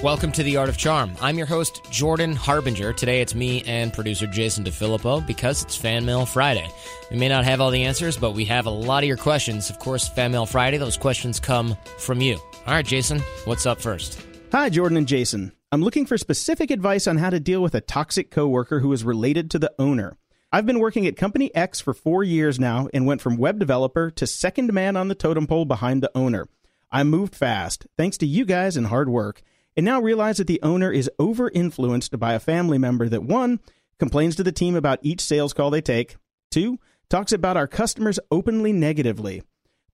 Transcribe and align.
Welcome 0.00 0.30
to 0.32 0.44
The 0.44 0.56
Art 0.58 0.68
of 0.68 0.76
Charm. 0.76 1.16
I'm 1.20 1.36
your 1.38 1.48
host, 1.48 1.82
Jordan 1.90 2.36
Harbinger. 2.36 2.92
Today 2.92 3.20
it's 3.20 3.34
me 3.34 3.64
and 3.66 3.92
producer 3.92 4.28
Jason 4.28 4.62
DeFilippo 4.62 5.26
because 5.26 5.64
it's 5.64 5.74
Fan 5.74 6.06
Mail 6.06 6.24
Friday. 6.24 6.70
We 7.10 7.16
may 7.16 7.28
not 7.28 7.44
have 7.44 7.60
all 7.60 7.72
the 7.72 7.82
answers, 7.82 8.16
but 8.16 8.30
we 8.30 8.44
have 8.44 8.66
a 8.66 8.70
lot 8.70 9.02
of 9.02 9.08
your 9.08 9.16
questions. 9.16 9.70
Of 9.70 9.80
course, 9.80 10.08
Fan 10.08 10.30
Mail 10.30 10.46
Friday, 10.46 10.76
those 10.76 10.96
questions 10.96 11.40
come 11.40 11.76
from 11.98 12.20
you. 12.20 12.36
All 12.36 12.74
right, 12.74 12.86
Jason, 12.86 13.18
what's 13.44 13.66
up 13.66 13.80
first? 13.80 14.24
Hi, 14.52 14.70
Jordan 14.70 14.98
and 14.98 15.08
Jason. 15.08 15.50
I'm 15.72 15.82
looking 15.82 16.06
for 16.06 16.16
specific 16.16 16.70
advice 16.70 17.08
on 17.08 17.16
how 17.16 17.30
to 17.30 17.40
deal 17.40 17.60
with 17.60 17.74
a 17.74 17.80
toxic 17.80 18.30
coworker 18.30 18.78
who 18.78 18.92
is 18.92 19.02
related 19.02 19.50
to 19.50 19.58
the 19.58 19.74
owner. 19.80 20.16
I've 20.52 20.64
been 20.64 20.78
working 20.78 21.08
at 21.08 21.16
Company 21.16 21.52
X 21.56 21.80
for 21.80 21.92
four 21.92 22.22
years 22.22 22.60
now 22.60 22.88
and 22.94 23.04
went 23.04 23.20
from 23.20 23.36
web 23.36 23.58
developer 23.58 24.12
to 24.12 24.28
second 24.28 24.72
man 24.72 24.96
on 24.96 25.08
the 25.08 25.16
totem 25.16 25.48
pole 25.48 25.64
behind 25.64 26.04
the 26.04 26.12
owner. 26.14 26.46
I 26.88 27.02
moved 27.02 27.34
fast, 27.34 27.88
thanks 27.96 28.16
to 28.18 28.26
you 28.26 28.44
guys 28.44 28.76
and 28.76 28.86
hard 28.86 29.08
work 29.08 29.42
and 29.78 29.84
now 29.84 30.00
realize 30.00 30.38
that 30.38 30.48
the 30.48 30.60
owner 30.60 30.90
is 30.90 31.08
over 31.20 31.52
influenced 31.54 32.18
by 32.18 32.32
a 32.32 32.40
family 32.40 32.78
member 32.78 33.08
that 33.08 33.22
one, 33.22 33.60
complains 34.00 34.34
to 34.34 34.42
the 34.42 34.50
team 34.50 34.74
about 34.74 34.98
each 35.02 35.20
sales 35.20 35.52
call 35.52 35.70
they 35.70 35.80
take, 35.80 36.16
two, 36.50 36.80
talks 37.08 37.30
about 37.30 37.56
our 37.56 37.68
customers 37.68 38.18
openly 38.32 38.72
negatively, 38.72 39.40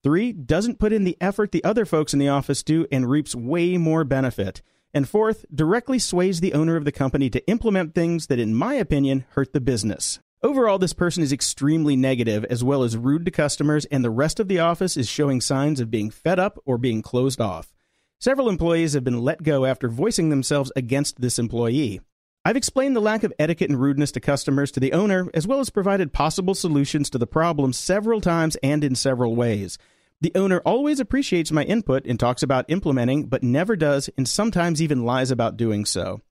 three, 0.01 0.33
doesn't 0.33 0.79
put 0.79 0.91
in 0.91 1.03
the 1.03 1.15
effort 1.21 1.51
the 1.51 1.63
other 1.63 1.85
folks 1.85 2.13
in 2.13 2.19
the 2.19 2.27
office 2.27 2.63
do 2.63 2.87
and 2.91 3.07
reaps 3.07 3.35
way 3.35 3.77
more 3.77 4.03
benefit, 4.03 4.63
and 4.91 5.07
fourth, 5.07 5.45
directly 5.53 5.99
sways 5.99 6.39
the 6.39 6.53
owner 6.53 6.75
of 6.77 6.85
the 6.85 6.91
company 6.91 7.29
to 7.29 7.47
implement 7.47 7.93
things 7.93 8.25
that, 8.25 8.39
in 8.39 8.55
my 8.55 8.73
opinion, 8.73 9.23
hurt 9.33 9.53
the 9.53 9.61
business. 9.61 10.19
Overall, 10.41 10.79
this 10.79 10.93
person 10.93 11.21
is 11.21 11.31
extremely 11.31 11.95
negative 11.95 12.43
as 12.45 12.63
well 12.63 12.81
as 12.81 12.97
rude 12.97 13.25
to 13.25 13.29
customers, 13.29 13.85
and 13.85 14.03
the 14.03 14.09
rest 14.09 14.39
of 14.39 14.47
the 14.47 14.57
office 14.57 14.97
is 14.97 15.07
showing 15.07 15.41
signs 15.41 15.79
of 15.79 15.91
being 15.91 16.09
fed 16.09 16.39
up 16.39 16.57
or 16.65 16.79
being 16.79 17.03
closed 17.03 17.39
off. 17.39 17.75
Several 18.19 18.49
employees 18.49 18.93
have 18.93 19.03
been 19.03 19.21
let 19.21 19.43
go 19.43 19.65
after 19.65 19.89
voicing 19.89 20.29
themselves 20.29 20.71
against 20.75 21.19
this 21.19 21.37
employee. 21.37 21.99
I've 22.43 22.55
explained 22.55 22.95
the 22.95 23.01
lack 23.01 23.23
of 23.23 23.33
etiquette 23.37 23.69
and 23.69 23.79
rudeness 23.79 24.11
to 24.13 24.19
customers 24.19 24.71
to 24.71 24.79
the 24.79 24.93
owner, 24.93 25.29
as 25.33 25.47
well 25.47 25.59
as 25.59 25.69
provided 25.69 26.13
possible 26.13 26.55
solutions 26.55 27.09
to 27.09 27.17
the 27.17 27.27
problem 27.27 27.73
several 27.73 28.21
times 28.21 28.55
and 28.63 28.83
in 28.83 28.95
several 28.95 29.35
ways. 29.35 29.77
The 30.21 30.31
owner 30.35 30.61
always 30.65 30.99
appreciates 30.99 31.51
my 31.51 31.63
input 31.63 32.05
and 32.05 32.19
talks 32.19 32.41
about 32.41 32.65
implementing, 32.69 33.25
but 33.25 33.43
never 33.43 33.75
does, 33.75 34.09
and 34.17 34.27
sometimes 34.27 34.81
even 34.81 35.05
lies 35.05 35.29
about 35.29 35.57
doing 35.57 35.85
so. 35.85 36.21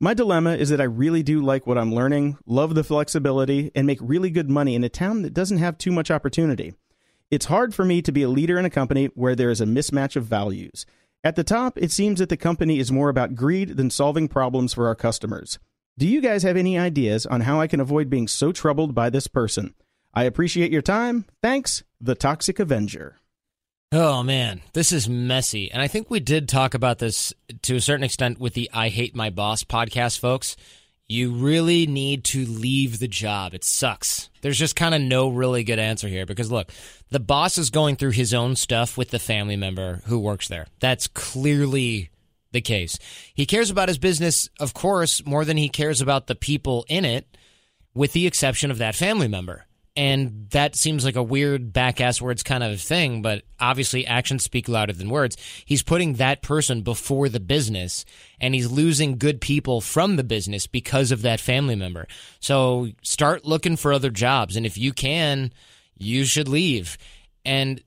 My 0.00 0.14
dilemma 0.14 0.54
is 0.56 0.70
that 0.70 0.80
I 0.80 0.84
really 0.84 1.22
do 1.22 1.42
like 1.42 1.66
what 1.66 1.78
I'm 1.78 1.94
learning, 1.94 2.38
love 2.46 2.74
the 2.74 2.82
flexibility, 2.82 3.70
and 3.74 3.86
make 3.86 3.98
really 4.00 4.30
good 4.30 4.50
money 4.50 4.74
in 4.74 4.82
a 4.82 4.88
town 4.88 5.22
that 5.22 5.34
doesn't 5.34 5.58
have 5.58 5.78
too 5.78 5.92
much 5.92 6.10
opportunity. 6.10 6.74
It's 7.30 7.46
hard 7.46 7.74
for 7.74 7.84
me 7.84 8.02
to 8.02 8.10
be 8.10 8.22
a 8.22 8.28
leader 8.28 8.58
in 8.58 8.64
a 8.64 8.70
company 8.70 9.10
where 9.14 9.36
there 9.36 9.50
is 9.50 9.60
a 9.60 9.66
mismatch 9.66 10.16
of 10.16 10.24
values. 10.24 10.86
At 11.22 11.36
the 11.36 11.44
top, 11.44 11.76
it 11.76 11.90
seems 11.90 12.18
that 12.18 12.30
the 12.30 12.36
company 12.36 12.78
is 12.78 12.90
more 12.90 13.10
about 13.10 13.34
greed 13.34 13.76
than 13.76 13.90
solving 13.90 14.26
problems 14.26 14.72
for 14.72 14.86
our 14.86 14.94
customers. 14.94 15.58
Do 15.98 16.06
you 16.06 16.22
guys 16.22 16.44
have 16.44 16.56
any 16.56 16.78
ideas 16.78 17.26
on 17.26 17.42
how 17.42 17.60
I 17.60 17.66
can 17.66 17.80
avoid 17.80 18.08
being 18.08 18.26
so 18.26 18.52
troubled 18.52 18.94
by 18.94 19.10
this 19.10 19.26
person? 19.26 19.74
I 20.14 20.24
appreciate 20.24 20.72
your 20.72 20.80
time. 20.80 21.26
Thanks, 21.42 21.82
The 22.00 22.14
Toxic 22.14 22.58
Avenger. 22.58 23.16
Oh 23.92 24.22
man, 24.22 24.62
this 24.72 24.92
is 24.92 25.08
messy. 25.08 25.70
And 25.70 25.82
I 25.82 25.88
think 25.88 26.08
we 26.08 26.20
did 26.20 26.48
talk 26.48 26.74
about 26.74 27.00
this 27.00 27.34
to 27.62 27.76
a 27.76 27.80
certain 27.80 28.04
extent 28.04 28.38
with 28.38 28.54
the 28.54 28.70
I 28.72 28.88
Hate 28.88 29.16
My 29.16 29.30
Boss 29.30 29.64
podcast, 29.64 30.20
folks. 30.20 30.56
You 31.10 31.32
really 31.32 31.88
need 31.88 32.22
to 32.26 32.46
leave 32.46 33.00
the 33.00 33.08
job. 33.08 33.52
It 33.52 33.64
sucks. 33.64 34.30
There's 34.42 34.56
just 34.56 34.76
kind 34.76 34.94
of 34.94 35.00
no 35.00 35.28
really 35.28 35.64
good 35.64 35.80
answer 35.80 36.06
here 36.06 36.24
because 36.24 36.52
look, 36.52 36.70
the 37.10 37.18
boss 37.18 37.58
is 37.58 37.70
going 37.70 37.96
through 37.96 38.12
his 38.12 38.32
own 38.32 38.54
stuff 38.54 38.96
with 38.96 39.10
the 39.10 39.18
family 39.18 39.56
member 39.56 40.02
who 40.06 40.20
works 40.20 40.46
there. 40.46 40.68
That's 40.78 41.08
clearly 41.08 42.10
the 42.52 42.60
case. 42.60 42.96
He 43.34 43.44
cares 43.44 43.70
about 43.70 43.88
his 43.88 43.98
business, 43.98 44.48
of 44.60 44.72
course, 44.72 45.26
more 45.26 45.44
than 45.44 45.56
he 45.56 45.68
cares 45.68 46.00
about 46.00 46.28
the 46.28 46.36
people 46.36 46.84
in 46.88 47.04
it, 47.04 47.36
with 47.92 48.12
the 48.12 48.28
exception 48.28 48.70
of 48.70 48.78
that 48.78 48.94
family 48.94 49.26
member. 49.26 49.66
And 50.00 50.46
that 50.52 50.76
seems 50.76 51.04
like 51.04 51.16
a 51.16 51.22
weird 51.22 51.74
back 51.74 52.00
ass 52.00 52.22
words 52.22 52.42
kind 52.42 52.64
of 52.64 52.80
thing, 52.80 53.20
but 53.20 53.42
obviously 53.60 54.06
actions 54.06 54.42
speak 54.42 54.66
louder 54.66 54.94
than 54.94 55.10
words. 55.10 55.36
He's 55.66 55.82
putting 55.82 56.14
that 56.14 56.40
person 56.40 56.80
before 56.80 57.28
the 57.28 57.38
business 57.38 58.06
and 58.40 58.54
he's 58.54 58.70
losing 58.70 59.18
good 59.18 59.42
people 59.42 59.82
from 59.82 60.16
the 60.16 60.24
business 60.24 60.66
because 60.66 61.12
of 61.12 61.20
that 61.20 61.38
family 61.38 61.74
member. 61.74 62.08
So 62.40 62.88
start 63.02 63.44
looking 63.44 63.76
for 63.76 63.92
other 63.92 64.08
jobs. 64.08 64.56
And 64.56 64.64
if 64.64 64.78
you 64.78 64.94
can, 64.94 65.52
you 65.98 66.24
should 66.24 66.48
leave. 66.48 66.96
And, 67.44 67.82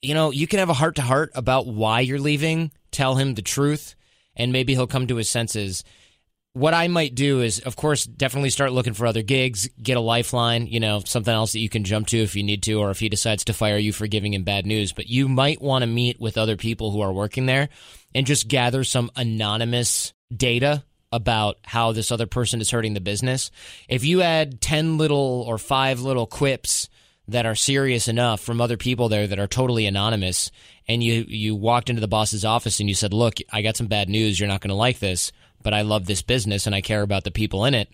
you 0.00 0.14
know, 0.14 0.30
you 0.30 0.46
can 0.46 0.60
have 0.60 0.70
a 0.70 0.74
heart 0.74 0.94
to 0.94 1.02
heart 1.02 1.30
about 1.34 1.66
why 1.66 2.00
you're 2.00 2.18
leaving, 2.18 2.72
tell 2.90 3.16
him 3.16 3.34
the 3.34 3.42
truth, 3.42 3.96
and 4.34 4.50
maybe 4.50 4.72
he'll 4.72 4.86
come 4.86 5.06
to 5.08 5.16
his 5.16 5.28
senses 5.28 5.84
what 6.58 6.74
I 6.74 6.88
might 6.88 7.14
do 7.14 7.40
is, 7.40 7.60
of 7.60 7.76
course, 7.76 8.04
definitely 8.04 8.50
start 8.50 8.72
looking 8.72 8.92
for 8.92 9.06
other 9.06 9.22
gigs, 9.22 9.68
get 9.80 9.96
a 9.96 10.00
lifeline, 10.00 10.66
you 10.66 10.80
know, 10.80 11.00
something 11.04 11.32
else 11.32 11.52
that 11.52 11.60
you 11.60 11.68
can 11.68 11.84
jump 11.84 12.08
to 12.08 12.18
if 12.18 12.34
you 12.34 12.42
need 12.42 12.64
to, 12.64 12.74
or 12.74 12.90
if 12.90 12.98
he 12.98 13.08
decides 13.08 13.44
to 13.44 13.52
fire 13.52 13.78
you 13.78 13.92
for 13.92 14.08
giving 14.08 14.34
him 14.34 14.42
bad 14.42 14.66
news. 14.66 14.92
But 14.92 15.06
you 15.06 15.28
might 15.28 15.62
want 15.62 15.82
to 15.82 15.86
meet 15.86 16.20
with 16.20 16.36
other 16.36 16.56
people 16.56 16.90
who 16.90 17.00
are 17.00 17.12
working 17.12 17.46
there 17.46 17.68
and 18.12 18.26
just 18.26 18.48
gather 18.48 18.82
some 18.82 19.10
anonymous 19.14 20.12
data 20.34 20.82
about 21.12 21.58
how 21.62 21.92
this 21.92 22.10
other 22.10 22.26
person 22.26 22.60
is 22.60 22.70
hurting 22.70 22.94
the 22.94 23.00
business. 23.00 23.52
If 23.88 24.04
you 24.04 24.18
had 24.18 24.60
10 24.60 24.98
little 24.98 25.44
or 25.46 25.58
five 25.58 26.00
little 26.00 26.26
quips 26.26 26.88
that 27.28 27.46
are 27.46 27.54
serious 27.54 28.08
enough 28.08 28.40
from 28.40 28.60
other 28.60 28.76
people 28.76 29.08
there 29.08 29.28
that 29.28 29.38
are 29.38 29.46
totally 29.46 29.86
anonymous 29.86 30.50
and 30.88 31.04
you 31.04 31.24
you 31.28 31.54
walked 31.54 31.90
into 31.90 32.00
the 32.00 32.08
boss's 32.08 32.44
office 32.44 32.80
and 32.80 32.88
you 32.88 32.94
said, 32.94 33.12
"Look, 33.12 33.36
I 33.52 33.60
got 33.60 33.76
some 33.76 33.86
bad 33.86 34.08
news. 34.08 34.40
You're 34.40 34.48
not 34.48 34.62
going 34.62 34.70
to 34.70 34.74
like 34.74 34.98
this." 34.98 35.30
But 35.62 35.74
I 35.74 35.82
love 35.82 36.06
this 36.06 36.22
business 36.22 36.66
and 36.66 36.74
I 36.74 36.80
care 36.80 37.02
about 37.02 37.24
the 37.24 37.30
people 37.30 37.64
in 37.64 37.74
it. 37.74 37.88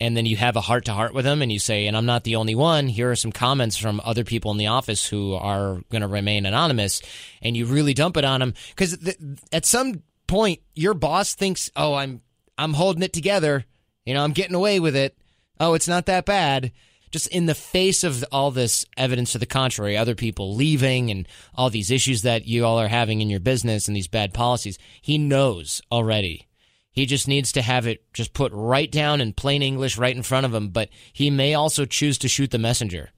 And 0.00 0.16
then 0.16 0.26
you 0.26 0.36
have 0.36 0.56
a 0.56 0.60
heart 0.60 0.86
to 0.86 0.92
heart 0.92 1.14
with 1.14 1.24
them 1.24 1.42
and 1.42 1.52
you 1.52 1.60
say, 1.60 1.86
and 1.86 1.96
I'm 1.96 2.06
not 2.06 2.24
the 2.24 2.36
only 2.36 2.54
one. 2.54 2.88
Here 2.88 3.10
are 3.10 3.16
some 3.16 3.30
comments 3.30 3.76
from 3.76 4.00
other 4.04 4.24
people 4.24 4.50
in 4.50 4.56
the 4.56 4.66
office 4.66 5.06
who 5.06 5.34
are 5.34 5.80
going 5.90 6.02
to 6.02 6.08
remain 6.08 6.44
anonymous. 6.44 7.02
And 7.40 7.56
you 7.56 7.66
really 7.66 7.94
dump 7.94 8.16
it 8.16 8.24
on 8.24 8.40
them 8.40 8.54
because 8.70 8.98
th- 8.98 9.18
at 9.52 9.64
some 9.64 10.02
point 10.26 10.60
your 10.74 10.94
boss 10.94 11.34
thinks, 11.34 11.70
oh, 11.76 11.94
I'm, 11.94 12.20
I'm 12.58 12.74
holding 12.74 13.02
it 13.02 13.12
together. 13.12 13.64
You 14.04 14.14
know, 14.14 14.24
I'm 14.24 14.32
getting 14.32 14.56
away 14.56 14.80
with 14.80 14.96
it. 14.96 15.16
Oh, 15.60 15.74
it's 15.74 15.88
not 15.88 16.06
that 16.06 16.24
bad 16.24 16.72
just 17.12 17.28
in 17.28 17.46
the 17.46 17.54
face 17.54 18.02
of 18.02 18.24
all 18.32 18.50
this 18.50 18.84
evidence 18.96 19.32
to 19.32 19.38
the 19.38 19.46
contrary, 19.46 19.96
other 19.96 20.14
people 20.14 20.56
leaving 20.56 21.10
and 21.10 21.28
all 21.54 21.70
these 21.70 21.90
issues 21.90 22.22
that 22.22 22.46
you 22.46 22.64
all 22.64 22.80
are 22.80 22.88
having 22.88 23.20
in 23.20 23.30
your 23.30 23.38
business 23.38 23.86
and 23.86 23.94
these 23.94 24.08
bad 24.08 24.34
policies, 24.34 24.78
he 25.00 25.18
knows 25.18 25.82
already 25.92 26.48
he 26.92 27.06
just 27.06 27.26
needs 27.26 27.52
to 27.52 27.62
have 27.62 27.86
it 27.86 28.04
just 28.12 28.34
put 28.34 28.52
right 28.52 28.90
down 28.90 29.20
in 29.20 29.32
plain 29.32 29.62
English 29.62 29.98
right 29.98 30.14
in 30.14 30.22
front 30.22 30.46
of 30.46 30.54
him, 30.54 30.68
but 30.68 30.90
he 31.12 31.30
may 31.30 31.54
also 31.54 31.84
choose 31.86 32.18
to 32.18 32.28
shoot 32.28 32.50
the 32.50 32.58
messenger. 32.58 33.10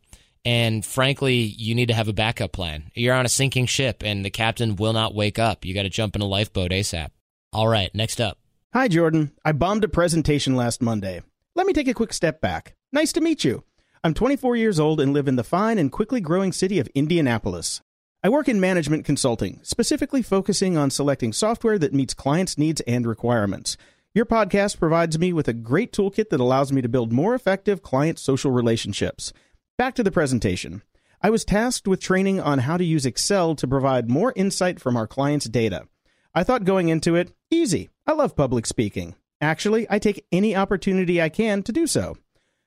And 0.44 0.84
frankly, 0.84 1.36
you 1.36 1.74
need 1.74 1.88
to 1.88 1.94
have 1.94 2.08
a 2.08 2.12
backup 2.12 2.52
plan. 2.52 2.90
You're 2.94 3.14
on 3.14 3.26
a 3.26 3.30
sinking 3.30 3.66
ship 3.66 4.02
and 4.04 4.24
the 4.24 4.30
captain 4.30 4.76
will 4.76 4.92
not 4.92 5.14
wake 5.14 5.38
up. 5.38 5.64
You 5.64 5.74
got 5.74 5.82
to 5.82 5.88
jump 5.88 6.14
in 6.14 6.22
a 6.22 6.26
lifeboat 6.26 6.70
ASAP. 6.70 7.10
All 7.52 7.68
right, 7.68 7.92
next 7.94 8.20
up. 8.20 8.38
Hi, 8.72 8.88
Jordan. 8.88 9.32
I 9.44 9.52
bombed 9.52 9.84
a 9.84 9.88
presentation 9.88 10.54
last 10.54 10.82
Monday. 10.82 11.22
Let 11.54 11.66
me 11.66 11.72
take 11.72 11.88
a 11.88 11.94
quick 11.94 12.12
step 12.12 12.40
back. 12.40 12.74
Nice 12.92 13.12
to 13.12 13.20
meet 13.20 13.44
you. 13.44 13.64
I'm 14.02 14.12
24 14.12 14.56
years 14.56 14.78
old 14.78 15.00
and 15.00 15.12
live 15.12 15.28
in 15.28 15.36
the 15.36 15.44
fine 15.44 15.78
and 15.78 15.90
quickly 15.90 16.20
growing 16.20 16.52
city 16.52 16.78
of 16.78 16.88
Indianapolis. 16.94 17.80
I 18.24 18.30
work 18.30 18.48
in 18.48 18.58
management 18.58 19.04
consulting, 19.04 19.60
specifically 19.62 20.22
focusing 20.22 20.78
on 20.78 20.88
selecting 20.88 21.34
software 21.34 21.78
that 21.78 21.92
meets 21.92 22.14
clients' 22.14 22.56
needs 22.56 22.80
and 22.86 23.06
requirements. 23.06 23.76
Your 24.14 24.24
podcast 24.24 24.78
provides 24.78 25.18
me 25.18 25.34
with 25.34 25.46
a 25.46 25.52
great 25.52 25.92
toolkit 25.92 26.30
that 26.30 26.40
allows 26.40 26.72
me 26.72 26.80
to 26.80 26.88
build 26.88 27.12
more 27.12 27.34
effective 27.34 27.82
client 27.82 28.18
social 28.18 28.50
relationships. 28.50 29.34
Back 29.76 29.94
to 29.96 30.02
the 30.02 30.10
presentation. 30.10 30.80
I 31.20 31.28
was 31.28 31.44
tasked 31.44 31.86
with 31.86 32.00
training 32.00 32.40
on 32.40 32.60
how 32.60 32.78
to 32.78 32.84
use 32.84 33.04
Excel 33.04 33.54
to 33.56 33.68
provide 33.68 34.08
more 34.08 34.32
insight 34.34 34.80
from 34.80 34.96
our 34.96 35.06
clients' 35.06 35.44
data. 35.44 35.86
I 36.34 36.44
thought 36.44 36.64
going 36.64 36.88
into 36.88 37.16
it, 37.16 37.30
easy. 37.50 37.90
I 38.06 38.12
love 38.12 38.34
public 38.34 38.64
speaking. 38.64 39.16
Actually, 39.42 39.86
I 39.90 39.98
take 39.98 40.24
any 40.32 40.56
opportunity 40.56 41.20
I 41.20 41.28
can 41.28 41.62
to 41.64 41.72
do 41.72 41.86
so. 41.86 42.16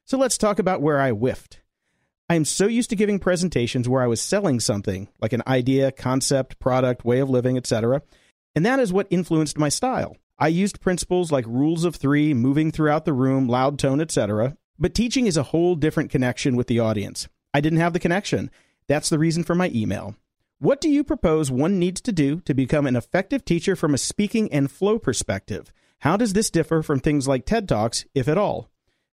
So 0.06 0.19
let's 0.19 0.38
talk 0.38 0.60
about 0.60 0.83
where 0.83 1.00
I 1.00 1.10
whiffed. 1.10 1.62
I 2.29 2.35
am 2.35 2.44
so 2.44 2.68
used 2.68 2.89
to 2.89 2.97
giving 2.97 3.19
presentations 3.19 3.88
where 3.88 4.01
I 4.01 4.07
was 4.07 4.19
selling 4.19 4.59
something, 4.59 5.07
like 5.21 5.31
an 5.31 5.44
idea, 5.47 5.94
concept, 5.94 6.59
product, 6.59 7.06
way 7.06 7.19
of 7.19 7.29
living, 7.29 7.56
etc., 7.56 8.01
and 8.53 8.65
that 8.65 8.79
is 8.79 8.91
what 8.91 9.07
influenced 9.09 9.57
my 9.57 9.69
style. 9.69 10.18
I 10.38 10.50
used 10.50 10.81
principles 10.81 11.31
like 11.31 11.45
rules 11.45 11.85
of 11.85 11.95
3, 11.95 12.33
moving 12.33 12.71
throughout 12.71 13.06
the 13.06 13.13
room, 13.13 13.47
loud 13.47 13.79
tone, 13.79 14.01
etc., 14.01 14.57
but 14.77 14.94
teaching 14.94 15.25
is 15.25 15.38
a 15.38 15.44
whole 15.44 15.75
different 15.75 16.12
connection 16.12 16.57
with 16.57 16.68
the 16.68 16.79
audience. 16.79 17.29
I 17.53 17.62
didn't 17.62 17.79
have 17.79 17.94
the 17.94 18.00
connection. 18.00 18.51
That's 18.88 19.09
the 19.09 19.19
reason 19.19 19.44
for 19.44 19.56
my 19.56 19.71
email. 19.74 20.15
What 20.59 20.81
do 20.81 20.89
you 20.89 21.03
propose 21.03 21.50
one 21.50 21.79
needs 21.79 22.01
to 22.01 22.12
do 22.12 22.41
to 22.41 22.53
become 22.53 22.85
an 22.88 22.95
effective 22.95 23.45
teacher 23.45 23.75
from 23.75 23.94
a 23.94 23.97
speaking 23.97 24.51
and 24.51 24.69
flow 24.69 25.00
perspective? 25.00 25.71
How 26.00 26.18
does 26.18 26.33
this 26.33 26.50
differ 26.50 26.83
from 26.83 27.00
things 27.00 27.27
like 27.27 27.45
TED 27.45 27.69
Talks, 27.69 28.06
if 28.13 28.27
at 28.27 28.38
all? 28.38 28.69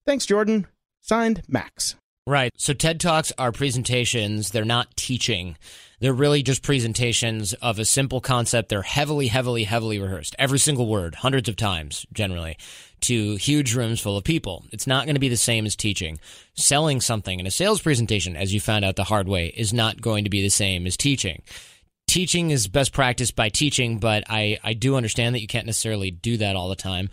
Thanks, 0.06 0.25
Jordan. 0.25 0.67
Signed, 1.00 1.43
Max. 1.47 1.97
Right. 2.27 2.53
So 2.57 2.73
TED 2.73 3.01
Talks 3.01 3.33
are 3.37 3.51
presentations. 3.51 4.51
They're 4.51 4.65
not 4.65 4.97
teaching. 4.97 5.57
They're 5.99 6.13
really 6.13 6.43
just 6.43 6.63
presentations 6.63 7.53
of 7.55 7.79
a 7.79 7.85
simple 7.85 8.21
concept. 8.21 8.69
They're 8.69 8.83
heavily, 8.83 9.27
heavily, 9.27 9.65
heavily 9.65 9.99
rehearsed. 9.99 10.37
Every 10.39 10.59
single 10.59 10.87
word, 10.87 11.17
hundreds 11.17 11.49
of 11.49 11.57
times, 11.57 12.07
generally, 12.13 12.59
to 13.03 13.37
huge 13.37 13.75
rooms 13.75 14.01
full 14.01 14.17
of 14.17 14.25
people. 14.25 14.65
It's 14.71 14.87
not 14.87 15.05
going 15.07 15.17
to 15.17 15.21
be 15.21 15.29
the 15.29 15.37
same 15.37 15.67
as 15.67 15.75
teaching. 15.75 16.21
Selling 16.55 17.01
something 17.01 17.41
in 17.41 17.47
a 17.47 17.51
sales 17.51 17.81
presentation, 17.81 18.37
as 18.37 18.55
you 18.55 18.61
found 18.61 18.85
out 18.85 18.95
the 18.95 19.05
hard 19.05 19.29
way, 19.29 19.49
is 19.57 19.73
not 19.73 20.01
going 20.01 20.25
to 20.25 20.31
be 20.31 20.43
the 20.43 20.49
same 20.49 20.87
as 20.87 20.97
teaching 20.97 21.43
teaching 22.13 22.51
is 22.51 22.69
best 22.69 22.93
practice 22.93 23.31
by 23.31 23.49
teaching, 23.49 23.99
but 23.99 24.23
I, 24.29 24.59
I 24.63 24.75
do 24.75 24.97
understand 24.97 25.35
that 25.35 25.41
you 25.41 25.47
can't 25.47 25.65
necessarily 25.65 26.11
do 26.11 26.37
that 26.37 26.57
all 26.57 26.69
the 26.69 26.77
time. 26.77 27.09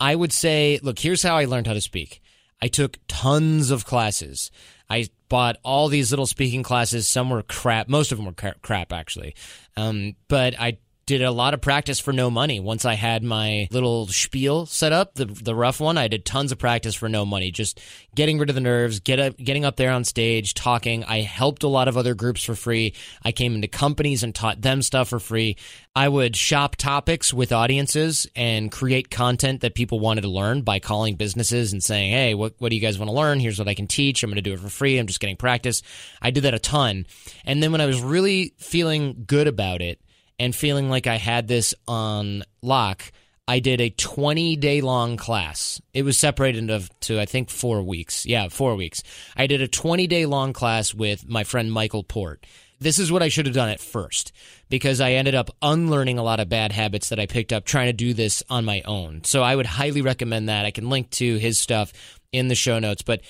I 0.00 0.12
would 0.12 0.32
say, 0.32 0.80
look, 0.82 0.98
here's 0.98 1.22
how 1.22 1.36
I 1.36 1.44
learned 1.44 1.68
how 1.68 1.74
to 1.74 1.80
speak. 1.80 2.20
I 2.62 2.68
took 2.68 2.98
tons 3.08 3.70
of 3.70 3.84
classes. 3.84 4.50
I 4.88 5.08
bought 5.28 5.56
all 5.62 5.88
these 5.88 6.10
little 6.10 6.26
speaking 6.26 6.62
classes. 6.62 7.08
Some 7.08 7.30
were 7.30 7.42
crap. 7.42 7.88
Most 7.88 8.12
of 8.12 8.18
them 8.18 8.26
were 8.26 8.52
crap, 8.62 8.92
actually. 8.92 9.34
Um, 9.76 10.16
but 10.28 10.58
I 10.60 10.78
did 11.18 11.26
a 11.26 11.32
lot 11.32 11.54
of 11.54 11.60
practice 11.60 11.98
for 11.98 12.12
no 12.12 12.30
money. 12.30 12.60
Once 12.60 12.84
I 12.84 12.94
had 12.94 13.24
my 13.24 13.66
little 13.72 14.06
spiel 14.06 14.64
set 14.64 14.92
up, 14.92 15.14
the 15.14 15.24
the 15.24 15.56
rough 15.56 15.80
one, 15.80 15.98
I 15.98 16.06
did 16.06 16.24
tons 16.24 16.52
of 16.52 16.58
practice 16.58 16.94
for 16.94 17.08
no 17.08 17.26
money, 17.26 17.50
just 17.50 17.80
getting 18.14 18.38
rid 18.38 18.48
of 18.48 18.54
the 18.54 18.60
nerves, 18.60 19.00
get 19.00 19.18
up, 19.18 19.36
getting 19.36 19.64
up 19.64 19.74
there 19.74 19.90
on 19.90 20.04
stage, 20.04 20.54
talking. 20.54 21.02
I 21.02 21.22
helped 21.22 21.64
a 21.64 21.68
lot 21.68 21.88
of 21.88 21.96
other 21.96 22.14
groups 22.14 22.44
for 22.44 22.54
free. 22.54 22.94
I 23.24 23.32
came 23.32 23.56
into 23.56 23.66
companies 23.66 24.22
and 24.22 24.32
taught 24.32 24.62
them 24.62 24.82
stuff 24.82 25.08
for 25.08 25.18
free. 25.18 25.56
I 25.96 26.08
would 26.08 26.36
shop 26.36 26.76
topics 26.76 27.34
with 27.34 27.50
audiences 27.50 28.28
and 28.36 28.70
create 28.70 29.10
content 29.10 29.62
that 29.62 29.74
people 29.74 29.98
wanted 29.98 30.20
to 30.20 30.28
learn 30.28 30.62
by 30.62 30.78
calling 30.78 31.16
businesses 31.16 31.72
and 31.72 31.82
saying, 31.82 32.12
"Hey, 32.12 32.34
what 32.34 32.54
what 32.58 32.68
do 32.68 32.76
you 32.76 32.82
guys 32.82 33.00
want 33.00 33.08
to 33.08 33.16
learn? 33.16 33.40
Here's 33.40 33.58
what 33.58 33.66
I 33.66 33.74
can 33.74 33.88
teach. 33.88 34.22
I'm 34.22 34.30
going 34.30 34.36
to 34.36 34.42
do 34.42 34.52
it 34.52 34.60
for 34.60 34.68
free. 34.68 34.96
I'm 34.96 35.08
just 35.08 35.18
getting 35.18 35.36
practice." 35.36 35.82
I 36.22 36.30
did 36.30 36.44
that 36.44 36.54
a 36.54 36.60
ton. 36.60 37.06
And 37.44 37.60
then 37.60 37.72
when 37.72 37.80
I 37.80 37.86
was 37.86 38.00
really 38.00 38.54
feeling 38.58 39.24
good 39.26 39.48
about 39.48 39.82
it, 39.82 40.00
and 40.40 40.56
feeling 40.56 40.88
like 40.88 41.06
I 41.06 41.16
had 41.16 41.46
this 41.46 41.74
on 41.86 42.42
lock, 42.62 43.12
I 43.46 43.60
did 43.60 43.80
a 43.80 43.90
20 43.90 44.56
day 44.56 44.80
long 44.80 45.18
class. 45.18 45.80
It 45.92 46.02
was 46.02 46.18
separated 46.18 46.58
into, 46.58 46.88
to, 47.00 47.20
I 47.20 47.26
think, 47.26 47.50
four 47.50 47.82
weeks. 47.82 48.24
Yeah, 48.24 48.48
four 48.48 48.74
weeks. 48.74 49.02
I 49.36 49.46
did 49.46 49.60
a 49.60 49.68
20 49.68 50.06
day 50.06 50.24
long 50.24 50.54
class 50.54 50.94
with 50.94 51.28
my 51.28 51.44
friend 51.44 51.70
Michael 51.70 52.02
Port. 52.02 52.46
This 52.78 52.98
is 52.98 53.12
what 53.12 53.22
I 53.22 53.28
should 53.28 53.44
have 53.44 53.54
done 53.54 53.68
at 53.68 53.80
first 53.80 54.32
because 54.70 55.02
I 55.02 55.12
ended 55.12 55.34
up 55.34 55.50
unlearning 55.60 56.18
a 56.18 56.22
lot 56.22 56.40
of 56.40 56.48
bad 56.48 56.72
habits 56.72 57.10
that 57.10 57.20
I 57.20 57.26
picked 57.26 57.52
up 57.52 57.66
trying 57.66 57.88
to 57.88 57.92
do 57.92 58.14
this 58.14 58.42
on 58.48 58.64
my 58.64 58.80
own. 58.86 59.22
So 59.24 59.42
I 59.42 59.54
would 59.54 59.66
highly 59.66 60.00
recommend 60.00 60.48
that. 60.48 60.64
I 60.64 60.70
can 60.70 60.88
link 60.88 61.10
to 61.10 61.36
his 61.36 61.60
stuff 61.60 61.92
in 62.32 62.48
the 62.48 62.54
show 62.54 62.78
notes. 62.78 63.02
But 63.02 63.20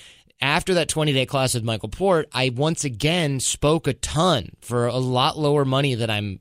after 0.41 0.75
that 0.75 0.89
20 0.89 1.13
day 1.13 1.27
class 1.27 1.55
with 1.55 1.65
Michael 1.65 1.89
Port, 1.89 2.29
I 2.33 2.51
once 2.51 2.85
again 2.85 3.41
spoke 3.41 3.89
a 3.89 3.95
ton 3.95 4.51
for 4.61 4.87
a 4.87 4.97
lot 4.99 5.37
lower 5.37 5.65
money 5.65 5.97
than 5.97 6.11
I'm 6.11 6.39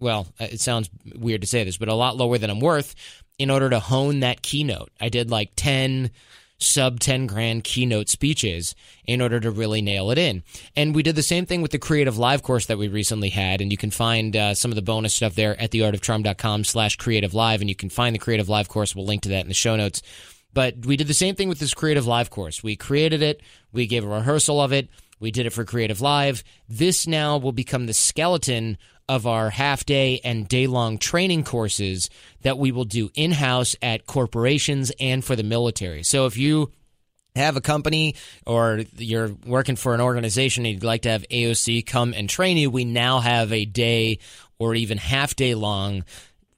well, 0.00 0.26
uh, 0.40 0.48
it 0.50 0.60
sounds 0.60 0.90
weird 1.14 1.40
to 1.40 1.46
say 1.46 1.64
this, 1.64 1.76
but 1.76 1.88
a 1.88 1.94
lot 1.94 2.16
lower 2.16 2.38
than 2.38 2.50
I'm 2.50 2.60
worth 2.60 2.94
in 3.38 3.50
order 3.50 3.70
to 3.70 3.80
hone 3.80 4.20
that 4.20 4.42
keynote. 4.42 4.90
I 5.00 5.08
did 5.08 5.30
like 5.30 5.50
10 5.56 6.10
sub 6.58 7.00
10 7.00 7.26
grand 7.26 7.64
keynote 7.64 8.08
speeches 8.08 8.74
in 9.04 9.20
order 9.20 9.38
to 9.38 9.50
really 9.50 9.82
nail 9.82 10.10
it 10.10 10.18
in. 10.18 10.42
And 10.74 10.94
we 10.94 11.02
did 11.02 11.16
the 11.16 11.22
same 11.22 11.46
thing 11.46 11.62
with 11.62 11.70
the 11.70 11.78
creative 11.78 12.18
live 12.18 12.42
course 12.42 12.66
that 12.66 12.78
we 12.78 12.88
recently 12.88 13.28
had. 13.28 13.60
And 13.60 13.70
you 13.70 13.76
can 13.76 13.90
find 13.90 14.34
uh, 14.34 14.54
some 14.54 14.70
of 14.70 14.76
the 14.76 14.82
bonus 14.82 15.14
stuff 15.14 15.34
there 15.34 15.60
at 15.60 15.70
theartofcharm.com 15.70 16.64
slash 16.64 16.96
creative 16.96 17.34
live. 17.34 17.60
And 17.60 17.68
you 17.68 17.76
can 17.76 17.90
find 17.90 18.14
the 18.14 18.18
creative 18.20 18.48
live 18.48 18.68
course. 18.68 18.94
We'll 18.94 19.04
link 19.04 19.22
to 19.22 19.28
that 19.30 19.42
in 19.42 19.48
the 19.48 19.54
show 19.54 19.76
notes. 19.76 20.02
But 20.54 20.86
we 20.86 20.96
did 20.96 21.06
the 21.06 21.14
same 21.14 21.34
thing 21.34 21.50
with 21.50 21.58
this 21.58 21.74
creative 21.74 22.06
live 22.06 22.30
course. 22.30 22.62
We 22.62 22.76
created 22.76 23.20
it. 23.20 23.42
We 23.72 23.86
gave 23.86 24.04
a 24.04 24.08
rehearsal 24.08 24.60
of 24.60 24.72
it. 24.72 24.88
We 25.18 25.30
did 25.30 25.46
it 25.46 25.50
for 25.50 25.64
Creative 25.64 26.00
Live. 26.00 26.44
This 26.68 27.06
now 27.06 27.38
will 27.38 27.52
become 27.52 27.86
the 27.86 27.94
skeleton 27.94 28.78
of 29.08 29.26
our 29.26 29.50
half 29.50 29.86
day 29.86 30.20
and 30.24 30.48
day 30.48 30.66
long 30.66 30.98
training 30.98 31.44
courses 31.44 32.10
that 32.42 32.58
we 32.58 32.72
will 32.72 32.84
do 32.84 33.10
in 33.14 33.32
house 33.32 33.76
at 33.80 34.06
corporations 34.06 34.92
and 34.98 35.24
for 35.24 35.36
the 35.36 35.42
military. 35.42 36.02
So 36.02 36.26
if 36.26 36.36
you 36.36 36.72
have 37.36 37.56
a 37.56 37.60
company 37.60 38.16
or 38.46 38.82
you're 38.96 39.32
working 39.46 39.76
for 39.76 39.94
an 39.94 40.00
organization 40.00 40.66
and 40.66 40.74
you'd 40.74 40.84
like 40.84 41.02
to 41.02 41.10
have 41.10 41.24
AOC 41.30 41.86
come 41.86 42.14
and 42.14 42.28
train 42.28 42.56
you, 42.56 42.70
we 42.70 42.84
now 42.84 43.20
have 43.20 43.52
a 43.52 43.64
day 43.64 44.18
or 44.58 44.74
even 44.74 44.98
half 44.98 45.36
day 45.36 45.54
long 45.54 46.04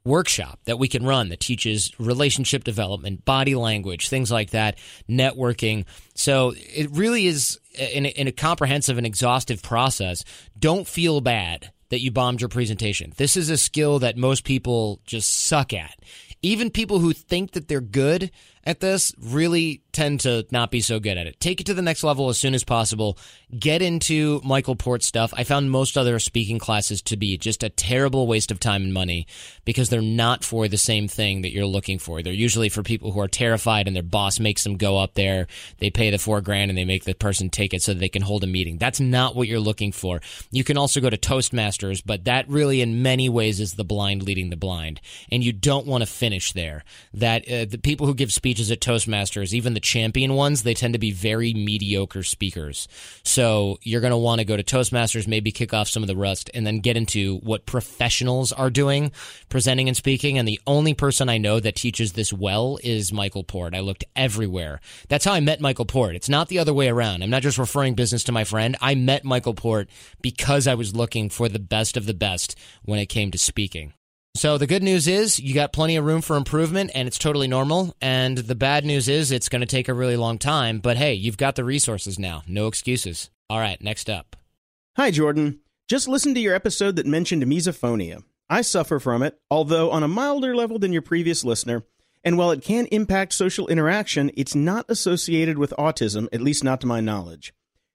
workshop 0.05 0.59
that 0.65 0.79
we 0.79 0.87
can 0.87 1.05
run 1.05 1.29
that 1.29 1.39
teaches 1.39 1.91
relationship 1.99 2.63
development, 2.63 3.25
body 3.25 3.55
language, 3.55 4.09
things 4.09 4.31
like 4.31 4.51
that, 4.51 4.77
networking. 5.09 5.85
So 6.15 6.53
it 6.55 6.89
really 6.91 7.27
is 7.27 7.59
in 7.77 8.05
a, 8.05 8.09
in 8.09 8.27
a 8.27 8.31
comprehensive 8.31 8.97
and 8.97 9.05
exhaustive 9.05 9.61
process. 9.61 10.23
Don't 10.57 10.87
feel 10.87 11.21
bad 11.21 11.71
that 11.89 12.01
you 12.01 12.11
bombed 12.11 12.41
your 12.41 12.49
presentation. 12.49 13.13
This 13.17 13.35
is 13.35 13.49
a 13.49 13.57
skill 13.57 13.99
that 13.99 14.17
most 14.17 14.43
people 14.43 15.01
just 15.05 15.31
suck 15.45 15.73
at. 15.73 15.95
Even 16.41 16.69
people 16.69 16.99
who 16.99 17.11
think 17.11 17.51
that 17.51 17.67
they're 17.67 17.81
good 17.81 18.31
at 18.69 18.79
this 18.79 19.11
really 19.19 19.81
tend 19.91 20.19
to 20.19 20.45
not 20.51 20.69
be 20.69 20.79
so 20.79 20.99
good 20.99 21.17
at 21.17 21.25
it. 21.25 21.39
Take 21.39 21.59
it 21.59 21.65
to 21.65 21.73
the 21.73 21.81
next 21.81 22.03
level 22.03 22.29
as 22.29 22.37
soon 22.37 22.53
as 22.53 22.63
possible. 22.63 23.17
Get 23.57 23.81
into 23.81 24.39
Michael 24.43 24.75
Port 24.75 25.01
stuff. 25.01 25.33
I 25.35 25.43
found 25.43 25.71
most 25.71 25.97
other 25.97 26.19
speaking 26.19 26.59
classes 26.59 27.01
to 27.03 27.17
be 27.17 27.35
just 27.39 27.63
a 27.63 27.69
terrible 27.69 28.27
waste 28.27 28.51
of 28.51 28.59
time 28.59 28.83
and 28.83 28.93
money 28.93 29.25
because 29.65 29.89
they're 29.89 30.01
not 30.03 30.43
for 30.43 30.67
the 30.67 30.77
same 30.77 31.07
thing 31.07 31.41
that 31.41 31.51
you're 31.51 31.65
looking 31.65 31.97
for. 31.97 32.21
They're 32.21 32.31
usually 32.31 32.69
for 32.69 32.83
people 32.83 33.11
who 33.11 33.19
are 33.19 33.27
terrified 33.27 33.87
and 33.87 33.95
their 33.95 34.03
boss 34.03 34.39
makes 34.39 34.63
them 34.63 34.77
go 34.77 34.99
up 34.99 35.15
there. 35.15 35.47
They 35.79 35.89
pay 35.89 36.11
the 36.11 36.19
four 36.19 36.41
grand 36.41 36.69
and 36.69 36.77
they 36.77 36.85
make 36.85 37.05
the 37.05 37.15
person 37.15 37.49
take 37.49 37.73
it 37.73 37.81
so 37.81 37.93
that 37.93 37.99
they 37.99 38.07
can 38.07 38.21
hold 38.21 38.43
a 38.43 38.47
meeting. 38.47 38.77
That's 38.77 38.99
not 38.99 39.35
what 39.35 39.47
you're 39.47 39.59
looking 39.59 39.91
for. 39.91 40.21
You 40.51 40.63
can 40.63 40.77
also 40.77 41.01
go 41.01 41.09
to 41.09 41.17
Toastmasters, 41.17 42.03
but 42.05 42.25
that 42.25 42.47
really 42.47 42.81
in 42.81 43.01
many 43.01 43.29
ways 43.29 43.59
is 43.59 43.73
the 43.73 43.83
blind 43.83 44.21
leading 44.21 44.51
the 44.51 44.57
blind. 44.57 45.01
And 45.31 45.43
you 45.43 45.53
don't 45.53 45.87
want 45.87 46.03
to 46.03 46.07
finish 46.07 46.53
there. 46.53 46.83
That 47.15 47.49
uh, 47.49 47.65
the 47.65 47.79
people 47.79 48.05
who 48.05 48.13
give 48.13 48.31
speeches 48.31 48.58
speeches 48.59 48.71
at 48.71 48.81
Toastmasters, 48.81 49.53
even 49.53 49.73
the 49.73 49.79
champion 49.79 50.33
ones, 50.33 50.63
they 50.63 50.73
tend 50.73 50.93
to 50.93 50.99
be 50.99 51.11
very 51.11 51.53
mediocre 51.53 52.23
speakers. 52.23 52.89
So 53.23 53.79
you're 53.83 54.01
going 54.01 54.11
to 54.11 54.17
want 54.17 54.39
to 54.39 54.45
go 54.45 54.57
to 54.57 54.63
Toastmasters, 54.63 55.27
maybe 55.27 55.51
kick 55.51 55.73
off 55.73 55.87
some 55.87 56.03
of 56.03 56.07
the 56.07 56.15
rust, 56.17 56.49
and 56.53 56.67
then 56.67 56.81
get 56.81 56.97
into 56.97 57.37
what 57.37 57.65
professionals 57.65 58.51
are 58.51 58.69
doing, 58.69 59.13
presenting 59.47 59.87
and 59.87 59.95
speaking. 59.95 60.37
And 60.37 60.45
the 60.45 60.59
only 60.67 60.93
person 60.93 61.29
I 61.29 61.37
know 61.37 61.61
that 61.61 61.75
teaches 61.75 62.13
this 62.13 62.33
well 62.33 62.79
is 62.83 63.13
Michael 63.13 63.45
Port. 63.45 63.73
I 63.73 63.79
looked 63.79 64.03
everywhere. 64.13 64.81
That's 65.07 65.23
how 65.23 65.33
I 65.33 65.39
met 65.39 65.61
Michael 65.61 65.85
Port. 65.85 66.15
It's 66.15 66.29
not 66.29 66.49
the 66.49 66.59
other 66.59 66.73
way 66.73 66.89
around. 66.89 67.23
I'm 67.23 67.29
not 67.29 67.43
just 67.43 67.57
referring 67.57 67.93
business 67.93 68.25
to 68.25 68.33
my 68.33 68.43
friend. 68.43 68.75
I 68.81 68.95
met 68.95 69.23
Michael 69.23 69.53
Port 69.53 69.89
because 70.21 70.67
I 70.67 70.75
was 70.75 70.93
looking 70.93 71.29
for 71.29 71.47
the 71.47 71.59
best 71.59 71.95
of 71.95 72.05
the 72.05 72.13
best 72.13 72.57
when 72.83 72.99
it 72.99 73.07
came 73.07 73.31
to 73.31 73.37
speaking. 73.37 73.93
So 74.35 74.57
the 74.57 74.67
good 74.67 74.83
news 74.83 75.07
is 75.07 75.39
you 75.39 75.53
got 75.53 75.73
plenty 75.73 75.95
of 75.95 76.05
room 76.05 76.21
for 76.21 76.37
improvement 76.37 76.91
and 76.93 77.07
it's 77.07 77.17
totally 77.17 77.47
normal. 77.47 77.95
And 78.01 78.37
the 78.37 78.55
bad 78.55 78.85
news 78.85 79.09
is 79.09 79.31
it's 79.31 79.49
going 79.49 79.61
to 79.61 79.67
take 79.67 79.87
a 79.87 79.93
really 79.93 80.15
long 80.15 80.37
time. 80.37 80.79
But 80.79 80.97
hey, 80.97 81.13
you've 81.13 81.37
got 81.37 81.55
the 81.55 81.65
resources 81.65 82.17
now. 82.17 82.43
No 82.47 82.67
excuses. 82.67 83.29
All 83.49 83.59
right, 83.59 83.81
next 83.81 84.09
up. 84.09 84.35
Hi, 84.95 85.11
Jordan. 85.11 85.59
Just 85.87 86.07
listened 86.07 86.35
to 86.35 86.41
your 86.41 86.53
episode 86.53 86.95
that 86.97 87.05
mentioned 87.05 87.43
misophonia. 87.43 88.23
I 88.49 88.61
suffer 88.61 88.99
from 88.99 89.23
it, 89.23 89.39
although 89.49 89.91
on 89.91 90.03
a 90.03 90.07
milder 90.07 90.55
level 90.55 90.79
than 90.79 90.93
your 90.93 91.01
previous 91.01 91.43
listener. 91.43 91.83
And 92.23 92.37
while 92.37 92.51
it 92.51 92.61
can 92.61 92.85
impact 92.87 93.33
social 93.33 93.67
interaction, 93.67 94.31
it's 94.35 94.55
not 94.55 94.85
associated 94.89 95.57
with 95.57 95.73
autism, 95.77 96.27
at 96.31 96.41
least 96.41 96.63
not 96.63 96.81
to 96.81 96.87
my 96.87 96.99
knowledge. 96.99 97.53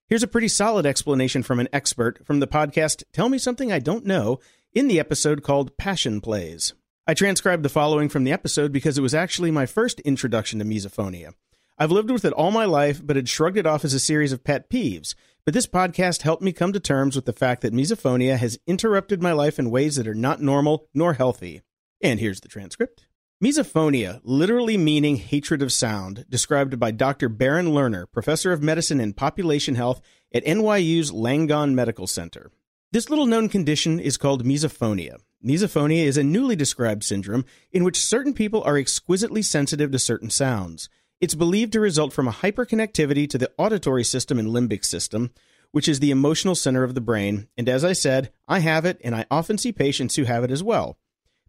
Here's 0.08 0.22
a 0.22 0.28
pretty 0.28 0.48
solid 0.48 0.86
explanation 0.86 1.42
from 1.42 1.60
an 1.60 1.68
expert 1.72 2.24
from 2.26 2.40
the 2.40 2.46
podcast 2.46 3.04
Tell 3.12 3.28
Me 3.28 3.38
Something 3.38 3.72
I 3.72 3.78
Don't 3.78 4.04
Know 4.04 4.40
in 4.74 4.88
the 4.88 4.98
episode 4.98 5.42
called 5.44 5.76
Passion 5.76 6.20
Plays. 6.20 6.74
I 7.06 7.14
transcribed 7.14 7.62
the 7.62 7.68
following 7.68 8.08
from 8.08 8.24
the 8.24 8.32
episode 8.32 8.72
because 8.72 8.98
it 8.98 9.02
was 9.02 9.14
actually 9.14 9.52
my 9.52 9.66
first 9.66 10.00
introduction 10.00 10.58
to 10.58 10.64
misophonia. 10.64 11.34
I've 11.78 11.92
lived 11.92 12.10
with 12.10 12.24
it 12.24 12.32
all 12.32 12.50
my 12.50 12.64
life, 12.64 13.00
but 13.04 13.14
had 13.14 13.28
shrugged 13.28 13.56
it 13.56 13.66
off 13.66 13.84
as 13.84 13.94
a 13.94 14.00
series 14.00 14.32
of 14.32 14.42
pet 14.42 14.68
peeves. 14.68 15.14
But 15.44 15.54
this 15.54 15.68
podcast 15.68 16.22
helped 16.22 16.42
me 16.42 16.52
come 16.52 16.72
to 16.72 16.80
terms 16.80 17.14
with 17.14 17.24
the 17.24 17.32
fact 17.32 17.62
that 17.62 17.72
misophonia 17.72 18.36
has 18.36 18.58
interrupted 18.66 19.22
my 19.22 19.32
life 19.32 19.60
in 19.60 19.70
ways 19.70 19.94
that 19.96 20.08
are 20.08 20.14
not 20.14 20.42
normal 20.42 20.88
nor 20.92 21.14
healthy. 21.14 21.62
And 22.00 22.18
here's 22.18 22.40
the 22.40 22.48
transcript. 22.48 23.06
Misophonia, 23.42 24.20
literally 24.24 24.76
meaning 24.76 25.16
hatred 25.16 25.62
of 25.62 25.72
sound, 25.72 26.24
described 26.28 26.80
by 26.80 26.90
Dr. 26.90 27.28
Barron 27.28 27.68
Lerner, 27.68 28.10
professor 28.10 28.52
of 28.52 28.62
medicine 28.62 29.00
and 29.00 29.16
population 29.16 29.76
health 29.76 30.00
at 30.32 30.44
NYU's 30.44 31.12
Langone 31.12 31.74
Medical 31.74 32.06
Center. 32.08 32.50
This 32.94 33.10
little 33.10 33.26
known 33.26 33.48
condition 33.48 33.98
is 33.98 34.16
called 34.16 34.44
misophonia. 34.44 35.16
Misophonia 35.44 36.04
is 36.04 36.16
a 36.16 36.22
newly 36.22 36.54
described 36.54 37.02
syndrome 37.02 37.44
in 37.72 37.82
which 37.82 37.98
certain 37.98 38.32
people 38.32 38.62
are 38.62 38.78
exquisitely 38.78 39.42
sensitive 39.42 39.90
to 39.90 39.98
certain 39.98 40.30
sounds. 40.30 40.88
It's 41.20 41.34
believed 41.34 41.72
to 41.72 41.80
result 41.80 42.12
from 42.12 42.28
a 42.28 42.32
hyperconnectivity 42.32 43.28
to 43.30 43.36
the 43.36 43.50
auditory 43.58 44.04
system 44.04 44.38
and 44.38 44.46
limbic 44.46 44.84
system, 44.84 45.32
which 45.72 45.88
is 45.88 45.98
the 45.98 46.12
emotional 46.12 46.54
center 46.54 46.84
of 46.84 46.94
the 46.94 47.00
brain. 47.00 47.48
And 47.58 47.68
as 47.68 47.84
I 47.84 47.94
said, 47.94 48.30
I 48.46 48.60
have 48.60 48.84
it, 48.84 49.00
and 49.02 49.12
I 49.12 49.26
often 49.28 49.58
see 49.58 49.72
patients 49.72 50.14
who 50.14 50.22
have 50.22 50.44
it 50.44 50.52
as 50.52 50.62
well. 50.62 50.96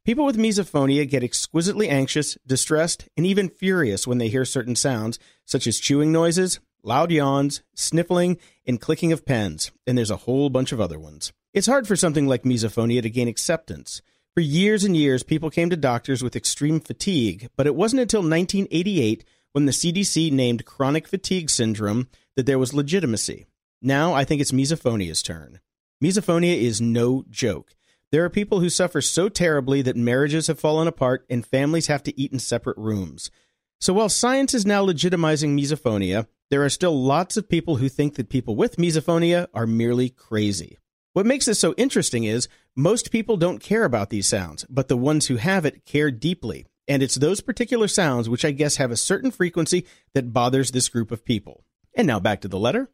People 0.04 0.26
with 0.26 0.40
misophonia 0.40 1.08
get 1.08 1.24
exquisitely 1.24 1.90
anxious, 1.90 2.40
distressed, 2.48 3.08
and 3.16 3.24
even 3.24 3.50
furious 3.50 4.08
when 4.08 4.18
they 4.18 4.30
hear 4.30 4.46
certain 4.46 4.76
sounds, 4.76 5.20
such 5.46 5.68
as 5.68 5.80
chewing 5.80 6.12
noises, 6.12 6.60
loud 6.86 7.12
yawns, 7.12 7.62
sniffling, 7.74 8.38
and 8.66 8.80
clicking 8.80 9.12
of 9.12 9.26
pens, 9.26 9.72
and 9.86 9.98
there's 9.98 10.12
a 10.12 10.18
whole 10.18 10.50
bunch 10.50 10.72
of 10.72 10.80
other 10.80 11.00
ones. 11.00 11.34
It's 11.54 11.68
hard 11.68 11.88
for 11.88 11.96
something 11.96 12.28
like 12.28 12.44
misophonia 12.44 13.02
to 13.02 13.10
gain 13.10 13.28
acceptance. 13.28 14.02
For 14.34 14.42
years 14.42 14.84
and 14.84 14.96
years, 14.96 15.24
people 15.24 15.50
came 15.50 15.70
to 15.70 15.78
doctors 15.78 16.22
with 16.22 16.36
extreme 16.36 16.80
fatigue, 16.80 17.50
but 17.56 17.68
it 17.68 17.76
wasn't 17.76 18.02
until 18.02 18.20
1988 18.20 19.24
when 19.54 19.66
the 19.66 19.72
CDC 19.72 20.32
named 20.32 20.66
chronic 20.66 21.08
fatigue 21.08 21.50
syndrome 21.50 22.10
that 22.36 22.46
there 22.46 22.60
was 22.60 22.74
legitimacy. 22.74 23.46
Now 23.82 24.14
I 24.14 24.26
think 24.26 24.42
it's 24.42 24.52
misophonia's 24.52 25.24
turn. 25.24 25.62
Misophonia 26.04 26.58
is 26.58 26.82
no 26.82 27.24
joke. 27.30 27.74
There 28.12 28.26
are 28.26 28.30
people 28.30 28.60
who 28.60 28.70
suffer 28.70 29.02
so 29.02 29.30
terribly 29.30 29.82
that 29.82 29.96
marriages 29.96 30.48
have 30.48 30.60
fallen 30.60 30.88
apart 30.88 31.26
and 31.30 31.46
families 31.46 31.88
have 31.88 32.04
to 32.04 32.20
eat 32.20 32.34
in 32.34 32.40
separate 32.40 32.78
rooms. 32.78 33.32
So 33.80 33.94
while 33.94 34.10
science 34.10 34.54
is 34.54 34.66
now 34.66 34.86
legitimizing 34.86 35.60
misophonia, 35.60 36.28
there 36.50 36.64
are 36.64 36.70
still 36.70 37.02
lots 37.02 37.38
of 37.38 37.50
people 37.50 37.78
who 37.78 37.90
think 37.90 38.16
that 38.16 38.30
people 38.30 38.56
with 38.56 38.78
misophonia 38.78 39.48
are 39.54 39.68
merely 39.68 40.10
crazy. 40.10 40.78
What 41.14 41.26
makes 41.26 41.46
this 41.46 41.60
so 41.60 41.74
interesting 41.78 42.24
is 42.24 42.48
most 42.76 43.12
people 43.12 43.38
don't 43.38 43.60
care 43.60 43.84
about 43.84 44.10
these 44.10 44.28
sounds, 44.28 44.66
but 44.70 44.88
the 44.88 44.98
ones 44.98 45.28
who 45.28 45.38
have 45.38 45.66
it 45.66 45.86
care 45.86 46.12
deeply. 46.12 46.66
And 46.88 47.02
it's 47.02 47.16
those 47.16 47.42
particular 47.42 47.88
sounds 47.88 48.30
which 48.30 48.46
I 48.46 48.52
guess 48.52 48.76
have 48.76 48.92
a 48.92 48.98
certain 48.98 49.32
frequency 49.32 49.86
that 50.14 50.34
bothers 50.34 50.72
this 50.72 50.90
group 50.90 51.12
of 51.12 51.26
people. 51.26 51.64
And 51.96 52.06
now 52.06 52.20
back 52.20 52.42
to 52.42 52.48
the 52.48 52.60
letter. 52.60 52.90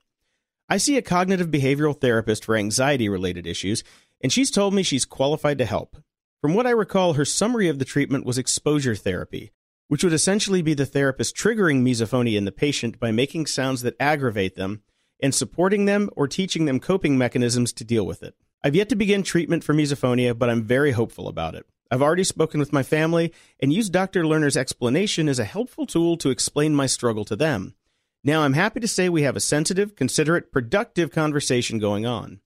I 0.69 0.77
see 0.77 0.97
a 0.97 1.01
cognitive 1.01 1.47
behavioral 1.47 1.99
therapist 1.99 2.45
for 2.45 2.55
anxiety 2.55 3.09
related 3.09 3.45
issues, 3.45 3.83
and 4.21 4.31
she's 4.31 4.51
told 4.51 4.73
me 4.73 4.83
she's 4.83 5.03
qualified 5.03 5.57
to 5.57 5.65
help. 5.65 5.97
From 6.39 6.53
what 6.53 6.65
I 6.65 6.71
recall, 6.71 7.13
her 7.13 7.25
summary 7.25 7.67
of 7.67 7.79
the 7.79 7.85
treatment 7.85 8.25
was 8.25 8.37
exposure 8.37 8.95
therapy, 8.95 9.51
which 9.91 10.05
would 10.05 10.13
essentially 10.13 10.61
be 10.61 10.73
the 10.73 10.85
therapist 10.85 11.35
triggering 11.35 11.81
misophonia 11.81 12.37
in 12.37 12.45
the 12.45 12.51
patient 12.53 12.97
by 12.97 13.11
making 13.11 13.45
sounds 13.45 13.81
that 13.81 13.93
aggravate 13.99 14.55
them 14.55 14.81
and 15.21 15.35
supporting 15.35 15.83
them 15.83 16.09
or 16.15 16.29
teaching 16.29 16.63
them 16.63 16.79
coping 16.79 17.17
mechanisms 17.17 17.73
to 17.73 17.83
deal 17.83 18.05
with 18.05 18.23
it. 18.23 18.33
I've 18.63 18.73
yet 18.73 18.87
to 18.87 18.95
begin 18.95 19.21
treatment 19.21 19.65
for 19.65 19.73
misophonia, 19.73 20.39
but 20.39 20.49
I'm 20.49 20.63
very 20.63 20.93
hopeful 20.93 21.27
about 21.27 21.55
it. 21.55 21.65
I've 21.91 22.01
already 22.01 22.23
spoken 22.23 22.57
with 22.61 22.71
my 22.71 22.83
family 22.83 23.33
and 23.59 23.73
used 23.73 23.91
Dr. 23.91 24.23
Lerner's 24.23 24.55
explanation 24.55 25.27
as 25.27 25.39
a 25.39 25.43
helpful 25.43 25.85
tool 25.85 26.15
to 26.19 26.29
explain 26.29 26.73
my 26.73 26.85
struggle 26.85 27.25
to 27.25 27.35
them. 27.35 27.75
Now 28.23 28.43
I'm 28.43 28.53
happy 28.53 28.79
to 28.79 28.87
say 28.87 29.09
we 29.09 29.23
have 29.23 29.35
a 29.35 29.41
sensitive, 29.41 29.97
considerate, 29.97 30.53
productive 30.53 31.11
conversation 31.11 31.79
going 31.79 32.05
on. 32.05 32.39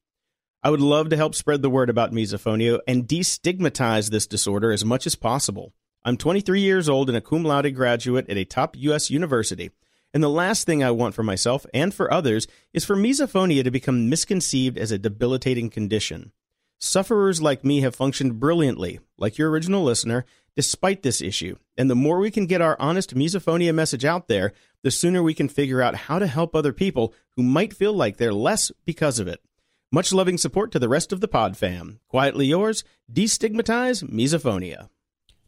I 0.63 0.71
would 0.71 0.81
love 0.81 1.09
to 1.09 1.15
help 1.15 1.35
spread 1.35 1.61
the 1.61 1.69
word 1.69 1.91
about 1.91 2.11
misophonia 2.11 2.79
and 2.87 3.07
destigmatize 3.07 4.09
this 4.09 4.25
disorder 4.25 4.71
as 4.71 4.83
much 4.83 5.05
as 5.05 5.13
possible. 5.13 5.75
I'm 6.07 6.17
23 6.17 6.61
years 6.61 6.87
old 6.87 7.09
and 7.09 7.17
a 7.17 7.21
cum 7.21 7.43
laude 7.43 7.73
graduate 7.73 8.29
at 8.29 8.37
a 8.37 8.45
top 8.45 8.75
U.S. 8.77 9.09
university. 9.09 9.71
And 10.13 10.21
the 10.21 10.29
last 10.29 10.67
thing 10.67 10.83
I 10.83 10.91
want 10.91 11.15
for 11.15 11.23
myself 11.23 11.65
and 11.73 11.91
for 11.91 12.13
others 12.13 12.45
is 12.73 12.85
for 12.85 12.95
misophonia 12.95 13.63
to 13.63 13.71
become 13.71 14.07
misconceived 14.07 14.77
as 14.77 14.91
a 14.91 14.99
debilitating 14.99 15.71
condition. 15.71 16.31
Sufferers 16.77 17.41
like 17.41 17.65
me 17.65 17.81
have 17.81 17.95
functioned 17.95 18.39
brilliantly, 18.39 18.99
like 19.17 19.39
your 19.39 19.49
original 19.49 19.83
listener, 19.83 20.25
despite 20.55 21.01
this 21.01 21.23
issue. 21.23 21.55
And 21.75 21.89
the 21.89 21.95
more 21.95 22.19
we 22.19 22.29
can 22.29 22.45
get 22.45 22.61
our 22.61 22.77
honest 22.79 23.15
misophonia 23.15 23.73
message 23.73 24.05
out 24.05 24.27
there, 24.27 24.53
the 24.83 24.91
sooner 24.91 25.23
we 25.23 25.33
can 25.33 25.49
figure 25.49 25.81
out 25.81 25.95
how 25.95 26.19
to 26.19 26.27
help 26.27 26.55
other 26.55 26.71
people 26.71 27.15
who 27.31 27.41
might 27.41 27.73
feel 27.73 27.93
like 27.93 28.17
they're 28.17 28.31
less 28.31 28.71
because 28.85 29.17
of 29.17 29.27
it. 29.27 29.41
Much 29.91 30.13
loving 30.13 30.37
support 30.37 30.71
to 30.71 30.77
the 30.77 30.89
rest 30.89 31.11
of 31.11 31.19
the 31.19 31.27
pod 31.27 31.57
fam. 31.57 31.99
Quietly 32.09 32.45
yours, 32.45 32.83
destigmatize 33.11 34.03
misophonia. 34.07 34.89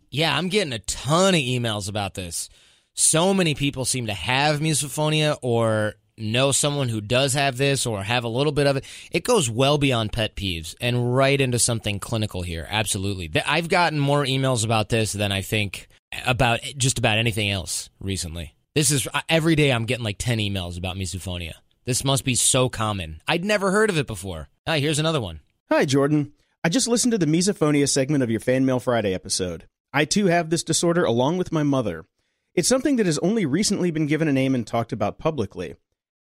Yeah, 0.09 0.37
I'm 0.37 0.49
getting 0.49 0.73
a 0.73 0.79
ton 0.79 1.35
of 1.35 1.41
emails 1.41 1.89
about 1.89 2.13
this. 2.13 2.49
So 2.93 3.33
many 3.33 3.55
people 3.55 3.85
seem 3.85 4.07
to 4.07 4.13
have 4.13 4.59
misophonia 4.59 5.37
or 5.41 5.95
know 6.17 6.51
someone 6.51 6.89
who 6.89 6.99
does 6.99 7.33
have 7.33 7.57
this 7.57 7.85
or 7.85 8.01
have 8.03 8.23
a 8.23 8.29
little 8.29 8.51
bit 8.51 8.65
of 8.65 8.77
it. 8.77 8.85
It 9.11 9.23
goes 9.23 9.49
well 9.49 9.77
beyond 9.77 10.11
pet 10.11 10.35
peeves 10.35 10.75
and 10.81 11.15
right 11.15 11.39
into 11.39 11.59
something 11.59 11.99
clinical 11.99 12.41
here. 12.41 12.65
Absolutely. 12.69 13.29
I've 13.45 13.69
gotten 13.69 13.99
more 13.99 14.25
emails 14.25 14.65
about 14.65 14.89
this 14.89 15.13
than 15.13 15.31
I 15.31 15.41
think 15.41 15.87
about 16.25 16.61
just 16.77 16.97
about 16.97 17.19
anything 17.19 17.51
else 17.51 17.89
recently. 17.99 18.55
This 18.73 18.89
is 18.89 19.07
every 19.29 19.55
day 19.55 19.71
I'm 19.71 19.85
getting 19.85 20.05
like 20.05 20.17
10 20.17 20.39
emails 20.39 20.77
about 20.77 20.95
misophonia. 20.95 21.53
This 21.85 22.03
must 22.03 22.25
be 22.25 22.35
so 22.35 22.67
common. 22.69 23.21
I'd 23.27 23.45
never 23.45 23.71
heard 23.71 23.89
of 23.89 23.97
it 23.97 24.07
before. 24.07 24.49
Ah, 24.65 24.75
here's 24.75 24.99
another 24.99 25.21
one. 25.21 25.41
Hi, 25.69 25.85
Jordan. 25.85 26.33
I 26.63 26.69
just 26.69 26.87
listened 26.87 27.11
to 27.11 27.17
the 27.17 27.25
misophonia 27.25 27.87
segment 27.87 28.23
of 28.23 28.31
your 28.31 28.39
Fan 28.39 28.65
Mail 28.65 28.79
Friday 28.79 29.13
episode. 29.13 29.65
I 29.97 30.05
too 30.05 30.27
have 30.27 30.51
this 30.51 30.61
disorder 30.61 31.05
along 31.05 31.37
with 31.37 31.51
my 31.51 31.63
mother. 31.63 32.05
It's 32.53 32.67
something 32.67 32.97
that 32.97 33.07
has 33.07 33.17
only 33.17 33.47
recently 33.47 33.89
been 33.89 34.05
given 34.05 34.27
a 34.27 34.31
name 34.31 34.53
and 34.53 34.67
talked 34.67 34.93
about 34.93 35.17
publicly. 35.17 35.73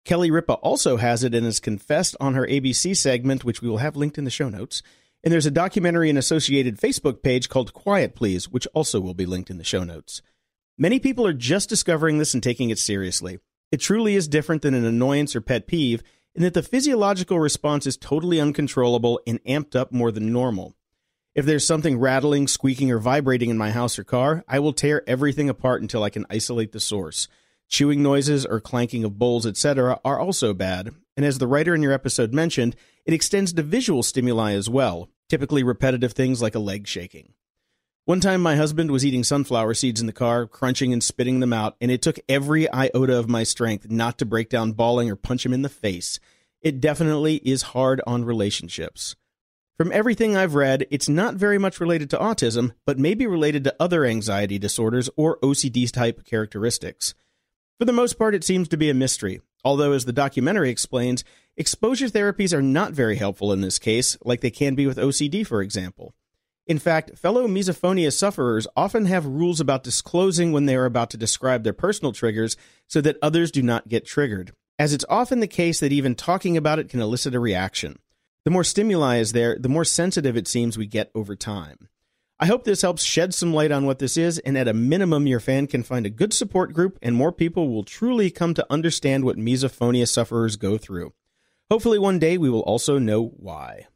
Kelly 0.06 0.30
Ripa 0.30 0.54
also 0.54 0.96
has 0.96 1.22
it 1.22 1.34
and 1.34 1.44
has 1.44 1.60
confessed 1.60 2.16
on 2.18 2.32
her 2.32 2.46
ABC 2.46 2.96
segment, 2.96 3.44
which 3.44 3.60
we 3.60 3.68
will 3.68 3.76
have 3.76 3.94
linked 3.94 4.16
in 4.16 4.24
the 4.24 4.30
show 4.30 4.48
notes. 4.48 4.82
And 5.22 5.30
there's 5.30 5.44
a 5.44 5.50
documentary 5.50 6.08
and 6.08 6.18
associated 6.18 6.80
Facebook 6.80 7.22
page 7.22 7.50
called 7.50 7.74
Quiet 7.74 8.14
Please, 8.14 8.48
which 8.48 8.66
also 8.72 8.98
will 8.98 9.12
be 9.12 9.26
linked 9.26 9.50
in 9.50 9.58
the 9.58 9.62
show 9.62 9.84
notes. 9.84 10.22
Many 10.78 10.98
people 10.98 11.26
are 11.26 11.34
just 11.34 11.68
discovering 11.68 12.16
this 12.16 12.32
and 12.32 12.42
taking 12.42 12.70
it 12.70 12.78
seriously. 12.78 13.40
It 13.70 13.82
truly 13.82 14.14
is 14.14 14.26
different 14.26 14.62
than 14.62 14.72
an 14.72 14.86
annoyance 14.86 15.36
or 15.36 15.42
pet 15.42 15.66
peeve 15.66 16.02
in 16.34 16.42
that 16.44 16.54
the 16.54 16.62
physiological 16.62 17.38
response 17.38 17.86
is 17.86 17.98
totally 17.98 18.40
uncontrollable 18.40 19.20
and 19.26 19.44
amped 19.44 19.76
up 19.76 19.92
more 19.92 20.10
than 20.10 20.32
normal. 20.32 20.74
If 21.36 21.44
there's 21.44 21.66
something 21.66 21.98
rattling, 21.98 22.48
squeaking, 22.48 22.90
or 22.90 22.98
vibrating 22.98 23.50
in 23.50 23.58
my 23.58 23.70
house 23.70 23.98
or 23.98 24.04
car, 24.04 24.42
I 24.48 24.58
will 24.58 24.72
tear 24.72 25.02
everything 25.06 25.50
apart 25.50 25.82
until 25.82 26.02
I 26.02 26.08
can 26.08 26.24
isolate 26.30 26.72
the 26.72 26.80
source. 26.80 27.28
Chewing 27.68 28.02
noises 28.02 28.46
or 28.46 28.58
clanking 28.58 29.04
of 29.04 29.18
bowls, 29.18 29.44
etc., 29.44 30.00
are 30.02 30.18
also 30.18 30.54
bad, 30.54 30.94
and 31.14 31.26
as 31.26 31.36
the 31.36 31.46
writer 31.46 31.74
in 31.74 31.82
your 31.82 31.92
episode 31.92 32.32
mentioned, 32.32 32.74
it 33.04 33.12
extends 33.12 33.52
to 33.52 33.62
visual 33.62 34.02
stimuli 34.02 34.54
as 34.54 34.70
well, 34.70 35.10
typically 35.28 35.62
repetitive 35.62 36.12
things 36.12 36.40
like 36.40 36.54
a 36.54 36.58
leg 36.58 36.86
shaking. 36.86 37.34
One 38.06 38.20
time, 38.20 38.40
my 38.40 38.56
husband 38.56 38.90
was 38.90 39.04
eating 39.04 39.22
sunflower 39.22 39.74
seeds 39.74 40.00
in 40.00 40.06
the 40.06 40.14
car, 40.14 40.46
crunching 40.46 40.90
and 40.90 41.04
spitting 41.04 41.40
them 41.40 41.52
out, 41.52 41.76
and 41.82 41.90
it 41.90 42.00
took 42.00 42.18
every 42.30 42.66
iota 42.72 43.18
of 43.18 43.28
my 43.28 43.42
strength 43.42 43.90
not 43.90 44.16
to 44.18 44.24
break 44.24 44.48
down 44.48 44.72
bawling 44.72 45.10
or 45.10 45.16
punch 45.16 45.44
him 45.44 45.52
in 45.52 45.60
the 45.60 45.68
face. 45.68 46.18
It 46.62 46.80
definitely 46.80 47.42
is 47.44 47.60
hard 47.60 48.00
on 48.06 48.24
relationships. 48.24 49.16
From 49.76 49.92
everything 49.92 50.34
I've 50.34 50.54
read, 50.54 50.86
it's 50.90 51.06
not 51.06 51.34
very 51.34 51.58
much 51.58 51.80
related 51.80 52.08
to 52.10 52.16
autism, 52.16 52.72
but 52.86 52.98
may 52.98 53.12
be 53.12 53.26
related 53.26 53.62
to 53.64 53.76
other 53.78 54.06
anxiety 54.06 54.58
disorders 54.58 55.10
or 55.18 55.38
OCD 55.40 55.92
type 55.92 56.24
characteristics. 56.24 57.14
For 57.78 57.84
the 57.84 57.92
most 57.92 58.14
part, 58.18 58.34
it 58.34 58.42
seems 58.42 58.68
to 58.68 58.78
be 58.78 58.88
a 58.88 58.94
mystery, 58.94 59.42
although, 59.62 59.92
as 59.92 60.06
the 60.06 60.14
documentary 60.14 60.70
explains, 60.70 61.24
exposure 61.58 62.06
therapies 62.06 62.54
are 62.54 62.62
not 62.62 62.92
very 62.94 63.16
helpful 63.16 63.52
in 63.52 63.60
this 63.60 63.78
case, 63.78 64.16
like 64.24 64.40
they 64.40 64.50
can 64.50 64.76
be 64.76 64.86
with 64.86 64.96
OCD, 64.96 65.46
for 65.46 65.60
example. 65.60 66.14
In 66.66 66.78
fact, 66.78 67.18
fellow 67.18 67.46
misophonia 67.46 68.10
sufferers 68.10 68.66
often 68.78 69.04
have 69.04 69.26
rules 69.26 69.60
about 69.60 69.84
disclosing 69.84 70.52
when 70.52 70.64
they 70.64 70.74
are 70.74 70.86
about 70.86 71.10
to 71.10 71.18
describe 71.18 71.64
their 71.64 71.74
personal 71.74 72.12
triggers 72.12 72.56
so 72.86 73.02
that 73.02 73.18
others 73.20 73.50
do 73.50 73.60
not 73.60 73.88
get 73.88 74.06
triggered, 74.06 74.52
as 74.78 74.94
it's 74.94 75.04
often 75.10 75.40
the 75.40 75.46
case 75.46 75.80
that 75.80 75.92
even 75.92 76.14
talking 76.14 76.56
about 76.56 76.78
it 76.78 76.88
can 76.88 77.02
elicit 77.02 77.34
a 77.34 77.40
reaction. 77.40 77.98
The 78.46 78.52
more 78.52 78.62
stimuli 78.62 79.16
is 79.16 79.32
there, 79.32 79.58
the 79.58 79.68
more 79.68 79.84
sensitive 79.84 80.36
it 80.36 80.46
seems 80.46 80.78
we 80.78 80.86
get 80.86 81.10
over 81.16 81.34
time. 81.34 81.88
I 82.38 82.46
hope 82.46 82.62
this 82.62 82.82
helps 82.82 83.02
shed 83.02 83.34
some 83.34 83.52
light 83.52 83.72
on 83.72 83.86
what 83.86 83.98
this 83.98 84.16
is, 84.16 84.38
and 84.38 84.56
at 84.56 84.68
a 84.68 84.72
minimum, 84.72 85.26
your 85.26 85.40
fan 85.40 85.66
can 85.66 85.82
find 85.82 86.06
a 86.06 86.10
good 86.10 86.32
support 86.32 86.72
group 86.72 86.96
and 87.02 87.16
more 87.16 87.32
people 87.32 87.68
will 87.68 87.82
truly 87.82 88.30
come 88.30 88.54
to 88.54 88.66
understand 88.70 89.24
what 89.24 89.36
misophonia 89.36 90.06
sufferers 90.06 90.54
go 90.54 90.78
through. 90.78 91.12
Hopefully, 91.72 91.98
one 91.98 92.20
day 92.20 92.38
we 92.38 92.48
will 92.48 92.60
also 92.60 93.00
know 93.00 93.32
why. 93.36 93.88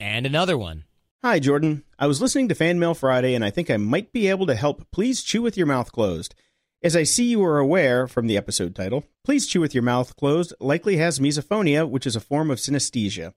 And 0.00 0.26
another 0.26 0.58
one. 0.58 0.82
Hi, 1.22 1.38
Jordan. 1.38 1.84
I 1.96 2.08
was 2.08 2.20
listening 2.20 2.48
to 2.48 2.56
Fan 2.56 2.80
Mail 2.80 2.92
Friday 2.92 3.36
and 3.36 3.44
I 3.44 3.50
think 3.50 3.70
I 3.70 3.76
might 3.76 4.12
be 4.12 4.26
able 4.26 4.46
to 4.46 4.56
help. 4.56 4.90
Please 4.90 5.22
chew 5.22 5.42
with 5.42 5.56
your 5.56 5.68
mouth 5.68 5.92
closed. 5.92 6.34
As 6.82 6.96
I 6.96 7.04
see 7.04 7.26
you 7.26 7.44
are 7.44 7.60
aware 7.60 8.08
from 8.08 8.26
the 8.26 8.36
episode 8.36 8.74
title, 8.74 9.04
Please 9.24 9.46
Chew 9.46 9.60
with 9.60 9.74
Your 9.74 9.84
Mouth 9.84 10.16
Closed 10.16 10.54
likely 10.58 10.96
has 10.96 11.20
misophonia, 11.20 11.88
which 11.88 12.04
is 12.04 12.16
a 12.16 12.20
form 12.20 12.50
of 12.50 12.58
synesthesia, 12.58 13.32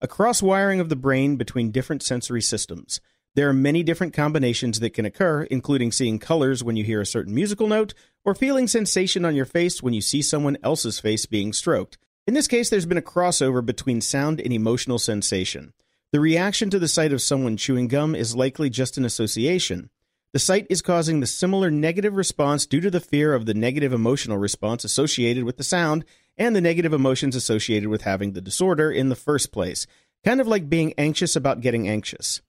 a 0.00 0.08
cross 0.08 0.42
wiring 0.42 0.80
of 0.80 0.88
the 0.88 0.96
brain 0.96 1.36
between 1.36 1.70
different 1.70 2.02
sensory 2.02 2.42
systems. 2.42 3.00
There 3.34 3.48
are 3.48 3.54
many 3.54 3.82
different 3.82 4.14
combinations 4.14 4.80
that 4.80 4.94
can 4.94 5.04
occur, 5.04 5.42
including 5.44 5.92
seeing 5.92 6.18
colors 6.18 6.64
when 6.64 6.76
you 6.76 6.84
hear 6.84 7.00
a 7.00 7.06
certain 7.06 7.34
musical 7.34 7.66
note, 7.66 7.94
or 8.24 8.34
feeling 8.34 8.66
sensation 8.66 9.24
on 9.24 9.34
your 9.34 9.44
face 9.44 9.82
when 9.82 9.94
you 9.94 10.00
see 10.00 10.22
someone 10.22 10.56
else's 10.62 11.00
face 11.00 11.26
being 11.26 11.52
stroked. 11.52 11.98
In 12.26 12.34
this 12.34 12.48
case, 12.48 12.70
there's 12.70 12.86
been 12.86 12.98
a 12.98 13.02
crossover 13.02 13.64
between 13.64 14.00
sound 14.00 14.40
and 14.40 14.52
emotional 14.52 14.98
sensation. 14.98 15.72
The 16.12 16.20
reaction 16.20 16.70
to 16.70 16.78
the 16.78 16.88
sight 16.88 17.12
of 17.12 17.22
someone 17.22 17.56
chewing 17.56 17.88
gum 17.88 18.14
is 18.14 18.36
likely 18.36 18.70
just 18.70 18.96
an 18.96 19.04
association. 19.04 19.90
The 20.32 20.38
sight 20.38 20.66
is 20.68 20.82
causing 20.82 21.20
the 21.20 21.26
similar 21.26 21.70
negative 21.70 22.14
response 22.14 22.66
due 22.66 22.80
to 22.80 22.90
the 22.90 23.00
fear 23.00 23.34
of 23.34 23.46
the 23.46 23.54
negative 23.54 23.92
emotional 23.92 24.38
response 24.38 24.84
associated 24.84 25.44
with 25.44 25.56
the 25.56 25.64
sound 25.64 26.04
and 26.38 26.54
the 26.54 26.60
negative 26.60 26.92
emotions 26.92 27.34
associated 27.34 27.88
with 27.88 28.02
having 28.02 28.32
the 28.32 28.40
disorder 28.40 28.90
in 28.90 29.08
the 29.08 29.16
first 29.16 29.52
place, 29.52 29.86
kind 30.24 30.40
of 30.40 30.46
like 30.46 30.68
being 30.68 30.92
anxious 30.98 31.36
about 31.36 31.60
getting 31.60 31.88
anxious. 31.88 32.42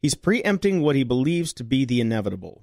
He's 0.00 0.14
preempting 0.14 0.80
what 0.80 0.96
he 0.96 1.04
believes 1.04 1.52
to 1.54 1.64
be 1.64 1.84
the 1.84 2.00
inevitable. 2.00 2.62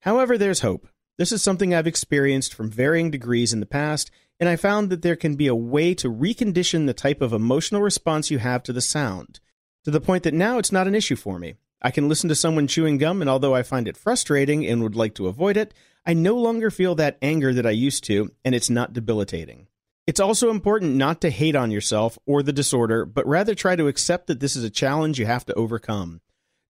However, 0.00 0.38
there's 0.38 0.60
hope. 0.60 0.86
This 1.16 1.32
is 1.32 1.42
something 1.42 1.74
I've 1.74 1.86
experienced 1.86 2.54
from 2.54 2.70
varying 2.70 3.10
degrees 3.10 3.52
in 3.52 3.60
the 3.60 3.66
past, 3.66 4.10
and 4.38 4.48
I 4.48 4.54
found 4.56 4.90
that 4.90 5.02
there 5.02 5.16
can 5.16 5.34
be 5.34 5.48
a 5.48 5.54
way 5.54 5.94
to 5.94 6.08
recondition 6.08 6.86
the 6.86 6.94
type 6.94 7.20
of 7.20 7.32
emotional 7.32 7.82
response 7.82 8.30
you 8.30 8.38
have 8.38 8.62
to 8.64 8.72
the 8.72 8.80
sound, 8.80 9.40
to 9.84 9.90
the 9.90 10.00
point 10.00 10.22
that 10.22 10.34
now 10.34 10.58
it's 10.58 10.70
not 10.70 10.86
an 10.86 10.94
issue 10.94 11.16
for 11.16 11.38
me. 11.38 11.54
I 11.82 11.90
can 11.90 12.08
listen 12.08 12.28
to 12.28 12.34
someone 12.34 12.66
chewing 12.66 12.98
gum, 12.98 13.20
and 13.20 13.28
although 13.28 13.54
I 13.54 13.62
find 13.62 13.88
it 13.88 13.96
frustrating 13.96 14.66
and 14.66 14.82
would 14.82 14.96
like 14.96 15.14
to 15.14 15.26
avoid 15.26 15.56
it, 15.56 15.74
I 16.06 16.14
no 16.14 16.36
longer 16.36 16.70
feel 16.70 16.94
that 16.96 17.18
anger 17.20 17.52
that 17.52 17.66
I 17.66 17.70
used 17.70 18.04
to, 18.04 18.30
and 18.44 18.54
it's 18.54 18.70
not 18.70 18.92
debilitating. 18.92 19.66
It's 20.08 20.20
also 20.20 20.48
important 20.48 20.94
not 20.94 21.20
to 21.20 21.28
hate 21.28 21.54
on 21.54 21.70
yourself 21.70 22.18
or 22.24 22.42
the 22.42 22.50
disorder, 22.50 23.04
but 23.04 23.26
rather 23.26 23.54
try 23.54 23.76
to 23.76 23.88
accept 23.88 24.26
that 24.28 24.40
this 24.40 24.56
is 24.56 24.64
a 24.64 24.70
challenge 24.70 25.18
you 25.18 25.26
have 25.26 25.44
to 25.44 25.52
overcome. 25.52 26.22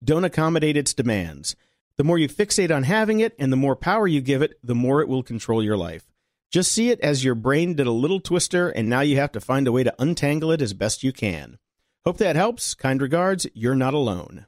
Don't 0.04 0.24
accommodate 0.24 0.76
its 0.76 0.96
demands. 0.96 1.56
The 1.98 2.04
more 2.04 2.18
you 2.18 2.28
fixate 2.30 2.76
on 2.76 2.82
having 2.82 3.20
it 3.20 3.36
and 3.38 3.54
the 3.54 3.56
more 3.56 3.76
power 3.76 4.08
you 4.08 4.22
give 4.22 4.42
it, 4.42 4.58
the 4.64 4.74
more 4.74 5.04
it 5.04 5.08
will 5.08 5.22
control 5.22 5.62
your 5.62 5.78
life. 5.78 6.12
Just 6.50 6.72
see 6.72 6.90
it 6.90 7.00
as 7.02 7.24
your 7.24 7.36
brain 7.36 7.76
did 7.76 7.86
a 7.86 7.92
little 7.92 8.20
twister 8.20 8.70
and 8.70 8.90
now 8.90 9.02
you 9.02 9.18
have 9.18 9.34
to 9.34 9.40
find 9.40 9.68
a 9.68 9.72
way 9.72 9.84
to 9.84 9.94
untangle 10.00 10.52
it 10.52 10.60
as 10.60 10.74
best 10.74 11.04
you 11.04 11.14
can. 11.14 11.60
Hope 12.06 12.18
that 12.18 12.36
helps. 12.36 12.74
Kind 12.74 13.04
regards, 13.04 13.46
you're 13.54 13.76
not 13.76 13.94
alone. 13.94 14.48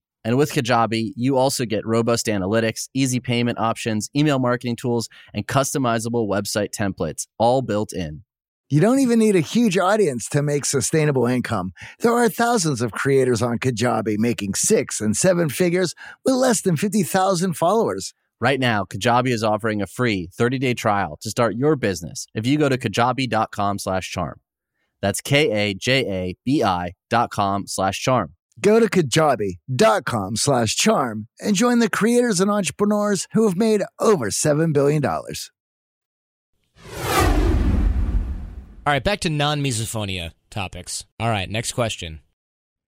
And 0.23 0.37
with 0.37 0.51
Kajabi, 0.51 1.11
you 1.15 1.37
also 1.37 1.65
get 1.65 1.85
robust 1.85 2.27
analytics, 2.27 2.89
easy 2.93 3.19
payment 3.19 3.59
options, 3.59 4.09
email 4.15 4.39
marketing 4.39 4.75
tools, 4.75 5.09
and 5.33 5.47
customizable 5.47 6.27
website 6.27 6.69
templates, 6.69 7.27
all 7.39 7.61
built 7.61 7.91
in. 7.93 8.23
You 8.69 8.79
don't 8.79 8.99
even 8.99 9.19
need 9.19 9.35
a 9.35 9.41
huge 9.41 9.77
audience 9.77 10.29
to 10.29 10.41
make 10.41 10.63
sustainable 10.63 11.25
income. 11.25 11.73
There 11.99 12.13
are 12.13 12.29
thousands 12.29 12.81
of 12.81 12.93
creators 12.93 13.41
on 13.41 13.59
Kajabi 13.59 14.17
making 14.17 14.53
six 14.53 15.01
and 15.01 15.17
seven 15.17 15.49
figures 15.49 15.93
with 16.23 16.35
less 16.35 16.61
than 16.61 16.77
50,000 16.77 17.53
followers. 17.53 18.13
Right 18.39 18.59
now, 18.59 18.85
Kajabi 18.85 19.27
is 19.27 19.43
offering 19.43 19.81
a 19.81 19.87
free 19.87 20.29
30-day 20.39 20.75
trial 20.75 21.17
to 21.21 21.29
start 21.29 21.55
your 21.55 21.75
business 21.75 22.27
if 22.33 22.47
you 22.47 22.57
go 22.57 22.69
to 22.69 22.77
kajabi.com 22.77 23.77
slash 23.77 24.09
charm. 24.09 24.39
That's 25.01 25.19
K-A-J-A-B-I 25.19 26.93
dot 27.09 27.29
com 27.29 27.67
slash 27.67 27.99
charm. 28.01 28.35
Go 28.59 28.79
to 28.79 28.87
kajabi.com 28.87 30.35
slash 30.35 30.75
charm 30.75 31.27
and 31.39 31.55
join 31.55 31.79
the 31.79 31.89
creators 31.89 32.39
and 32.39 32.51
entrepreneurs 32.51 33.27
who 33.33 33.47
have 33.47 33.57
made 33.57 33.81
over 33.99 34.29
$7 34.29 34.73
billion. 34.73 35.03
All 35.05 35.23
right, 38.93 39.03
back 39.03 39.21
to 39.21 39.29
non 39.29 39.63
misophonia 39.63 40.31
topics. 40.49 41.05
All 41.19 41.29
right, 41.29 41.49
next 41.49 41.71
question. 41.71 42.19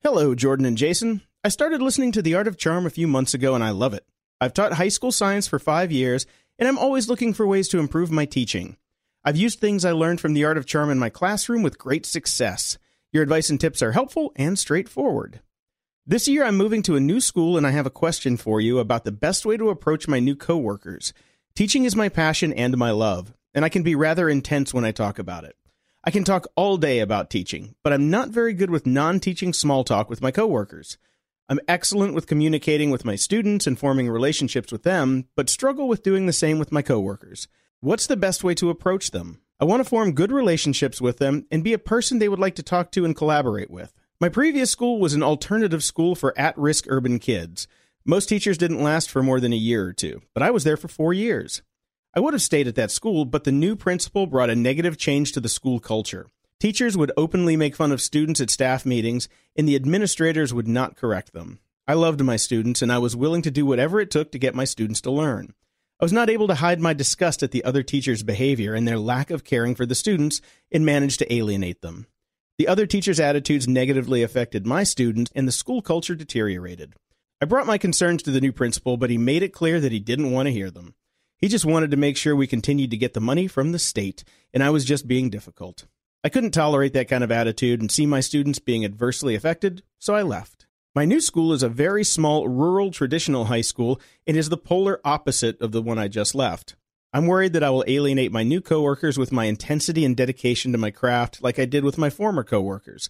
Hello, 0.04 0.36
Jordan 0.36 0.66
and 0.66 0.78
Jason. 0.78 1.22
I 1.44 1.50
started 1.50 1.82
listening 1.82 2.12
to 2.14 2.22
The 2.22 2.36
Art 2.36 2.48
of 2.48 2.58
Charm 2.58 2.86
a 2.86 2.92
few 2.92 3.08
months 3.08 3.34
ago 3.34 3.56
and 3.56 3.64
I 3.64 3.70
love 3.70 3.94
it. 3.94 4.06
I've 4.42 4.54
taught 4.54 4.74
high 4.74 4.90
school 4.90 5.12
science 5.12 5.48
for 5.48 5.60
five 5.60 5.92
years 5.92 6.26
and 6.60 6.68
I'm 6.68 6.78
always 6.78 7.10
looking 7.10 7.34
for 7.34 7.48
ways 7.48 7.70
to 7.70 7.80
improve 7.80 8.12
my 8.12 8.26
teaching. 8.26 8.78
I've 9.24 9.38
used 9.38 9.60
things 9.60 9.86
I 9.86 9.92
learned 9.92 10.20
from 10.20 10.34
The 10.34 10.44
Art 10.44 10.58
of 10.58 10.66
Charm 10.66 10.90
in 10.90 11.00
my 11.00 11.10
classroom 11.10 11.64
with 11.64 11.78
great 11.78 12.06
success. 12.06 12.78
Your 13.12 13.24
advice 13.24 13.50
and 13.50 13.60
tips 13.60 13.82
are 13.82 13.94
helpful 13.94 14.34
and 14.36 14.60
straightforward. 14.60 15.40
This 16.06 16.28
year, 16.28 16.44
I'm 16.44 16.58
moving 16.58 16.82
to 16.84 16.98
a 16.98 17.00
new 17.00 17.22
school, 17.22 17.56
and 17.56 17.66
I 17.66 17.72
have 17.72 17.86
a 17.86 17.90
question 17.90 18.36
for 18.36 18.60
you 18.60 18.80
about 18.80 19.06
the 19.06 19.12
best 19.14 19.46
way 19.46 19.56
to 19.56 19.70
approach 19.70 20.06
my 20.06 20.20
new 20.20 20.36
coworkers. 20.36 21.14
Teaching 21.56 21.86
is 21.86 21.96
my 21.96 22.10
passion 22.10 22.52
and 22.52 22.78
my 22.78 22.92
love, 22.92 23.34
and 23.54 23.64
I 23.64 23.70
can 23.70 23.84
be 23.84 23.96
rather 23.96 24.28
intense 24.28 24.74
when 24.74 24.84
I 24.84 24.92
talk 24.92 25.18
about 25.18 25.46
it. 25.46 25.56
I 26.04 26.12
can 26.12 26.26
talk 26.26 26.46
all 26.58 26.76
day 26.76 27.00
about 27.00 27.30
teaching, 27.30 27.76
but 27.86 27.94
I'm 27.94 28.10
not 28.10 28.32
very 28.32 28.54
good 28.54 28.70
with 28.70 28.86
non 28.86 29.22
teaching 29.22 29.54
small 29.54 29.86
talk 29.86 30.10
with 30.10 30.22
my 30.22 30.30
coworkers. 30.30 30.98
I'm 31.48 31.62
excellent 31.70 32.16
with 32.16 32.28
communicating 32.28 32.90
with 32.90 33.06
my 33.06 33.16
students 33.16 33.66
and 33.66 33.80
forming 33.80 34.10
relationships 34.10 34.74
with 34.74 34.84
them, 34.84 35.30
but 35.38 35.50
struggle 35.50 35.88
with 35.88 36.04
doing 36.04 36.26
the 36.26 36.34
same 36.34 36.60
with 36.60 36.74
my 36.74 36.82
coworkers. 36.82 37.48
What's 37.80 38.08
the 38.08 38.18
best 38.18 38.44
way 38.44 38.56
to 38.56 38.70
approach 38.70 39.12
them? 39.12 39.40
I 39.58 39.64
want 39.64 39.82
to 39.82 39.90
form 39.90 40.12
good 40.12 40.34
relationships 40.34 41.00
with 41.00 41.20
them 41.20 41.46
and 41.50 41.64
be 41.64 41.72
a 41.72 41.78
person 41.78 42.20
they 42.20 42.28
would 42.28 42.40
like 42.40 42.56
to 42.56 42.64
talk 42.64 42.92
to 42.92 43.06
and 43.06 43.16
collaborate 43.16 43.72
with. 43.72 43.94
My 44.22 44.30
previous 44.30 44.72
school 44.72 45.00
was 45.00 45.14
an 45.14 45.24
alternative 45.24 45.84
school 45.84 46.16
for 46.16 46.38
at 46.38 46.58
risk 46.58 46.86
urban 46.88 47.20
kids. 47.20 47.68
Most 48.06 48.30
teachers 48.30 48.58
didn't 48.58 48.84
last 48.84 49.10
for 49.10 49.24
more 49.24 49.40
than 49.40 49.54
a 49.54 49.58
year 49.58 49.86
or 49.86 49.94
two, 49.94 50.22
but 50.34 50.44
I 50.44 50.52
was 50.52 50.64
there 50.64 50.78
for 50.78 50.88
four 50.88 51.14
years. 51.14 51.62
I 52.16 52.20
would 52.20 52.34
have 52.34 52.42
stayed 52.42 52.68
at 52.68 52.76
that 52.76 52.92
school, 52.92 53.26
but 53.26 53.44
the 53.44 53.52
new 53.52 53.76
principal 53.76 54.28
brought 54.28 54.50
a 54.50 54.56
negative 54.56 54.98
change 54.98 55.32
to 55.32 55.40
the 55.40 55.50
school 55.50 55.80
culture. 55.80 56.28
Teachers 56.60 56.96
would 56.96 57.12
openly 57.18 57.58
make 57.58 57.76
fun 57.76 57.92
of 57.92 58.02
students 58.02 58.40
at 58.40 58.50
staff 58.50 58.86
meetings, 58.86 59.28
and 59.56 59.68
the 59.68 59.76
administrators 59.76 60.54
would 60.54 60.68
not 60.68 60.96
correct 60.96 61.34
them. 61.34 61.60
I 61.88 61.96
loved 61.96 62.22
my 62.22 62.38
students, 62.38 62.82
and 62.82 62.92
I 62.92 63.00
was 63.00 63.16
willing 63.16 63.42
to 63.42 63.52
do 63.52 63.66
whatever 63.66 64.00
it 64.00 64.12
took 64.12 64.32
to 64.32 64.40
get 64.40 64.56
my 64.56 64.64
students 64.64 65.02
to 65.02 65.12
learn. 65.12 65.54
I 66.00 66.06
was 66.06 66.14
not 66.14 66.30
able 66.30 66.48
to 66.48 66.56
hide 66.56 66.80
my 66.80 66.94
disgust 66.94 67.44
at 67.44 67.52
the 67.52 67.64
other 67.64 67.84
teachers' 67.84 68.24
behavior 68.24 68.74
and 68.74 68.88
their 68.88 69.00
lack 69.00 69.32
of 69.32 69.44
caring 69.44 69.76
for 69.76 69.86
the 69.86 69.96
students 69.96 70.40
and 70.72 70.86
managed 70.86 71.20
to 71.20 71.34
alienate 71.34 71.82
them. 71.82 72.08
The 72.58 72.68
other 72.68 72.86
teachers' 72.86 73.20
attitudes 73.20 73.68
negatively 73.68 74.22
affected 74.22 74.68
my 74.68 74.84
students, 74.84 75.32
and 75.34 75.48
the 75.48 75.52
school 75.52 75.82
culture 75.82 76.16
deteriorated. 76.16 76.94
I 77.42 77.46
brought 77.46 77.68
my 77.68 77.78
concerns 77.78 78.22
to 78.24 78.32
the 78.32 78.42
new 78.42 78.52
principal, 78.52 78.96
but 78.96 79.10
he 79.10 79.18
made 79.18 79.44
it 79.44 79.54
clear 79.54 79.80
that 79.80 79.92
he 79.92 80.00
didn't 80.00 80.32
want 80.32 80.46
to 80.46 80.54
hear 80.54 80.70
them. 80.70 80.94
He 81.40 81.48
just 81.48 81.66
wanted 81.66 81.92
to 81.92 81.98
make 81.98 82.16
sure 82.16 82.36
we 82.36 82.48
continued 82.48 82.92
to 82.92 82.98
get 82.98 83.14
the 83.14 83.20
money 83.20 83.48
from 83.48 83.72
the 83.72 83.80
state, 83.80 84.24
and 84.54 84.64
I 84.64 84.70
was 84.70 84.86
just 84.86 85.08
being 85.08 85.30
difficult. 85.30 85.86
I 86.24 86.30
couldn't 86.30 86.52
tolerate 86.52 86.94
that 86.94 87.10
kind 87.10 87.24
of 87.24 87.32
attitude 87.32 87.82
and 87.82 87.92
see 87.92 88.06
my 88.06 88.22
students 88.22 88.60
being 88.60 88.86
adversely 88.86 89.36
affected, 89.36 89.84
so 90.00 90.16
I 90.16 90.22
left. 90.22 90.68
My 90.96 91.06
new 91.06 91.20
school 91.20 91.52
is 91.54 91.64
a 91.64 91.70
very 91.70 92.04
small 92.04 92.48
rural 92.48 92.92
traditional 92.92 93.46
high 93.46 93.62
school 93.62 94.00
and 94.28 94.38
is 94.38 94.50
the 94.50 94.58
polar 94.58 95.02
opposite 95.04 95.60
of 95.60 95.72
the 95.72 95.82
one 95.82 95.98
I 95.98 96.08
just 96.08 96.36
left. 96.36 96.76
I'm 97.14 97.28
worried 97.28 97.54
that 97.54 97.64
I 97.64 97.70
will 97.70 97.84
alienate 97.86 98.32
my 98.32 98.42
new 98.42 98.60
coworkers 98.60 99.20
with 99.20 99.32
my 99.32 99.46
intensity 99.46 100.04
and 100.04 100.18
dedication 100.18 100.72
to 100.72 100.80
my 100.80 100.90
craft 100.90 101.44
like 101.44 101.60
I 101.60 101.66
did 101.66 101.84
with 101.84 102.00
my 102.00 102.10
former 102.10 102.44
coworkers. 102.44 103.08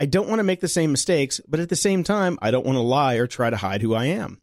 I 0.00 0.06
don't 0.06 0.28
want 0.28 0.38
to 0.38 0.44
make 0.44 0.60
the 0.60 0.68
same 0.68 0.90
mistakes, 0.90 1.38
but 1.46 1.60
at 1.60 1.68
the 1.68 1.76
same 1.76 2.02
time, 2.02 2.38
I 2.40 2.50
don't 2.50 2.64
want 2.64 2.76
to 2.76 2.82
lie 2.82 3.16
or 3.16 3.26
try 3.26 3.50
to 3.50 3.58
hide 3.58 3.82
who 3.82 3.94
I 3.94 4.06
am. 4.06 4.40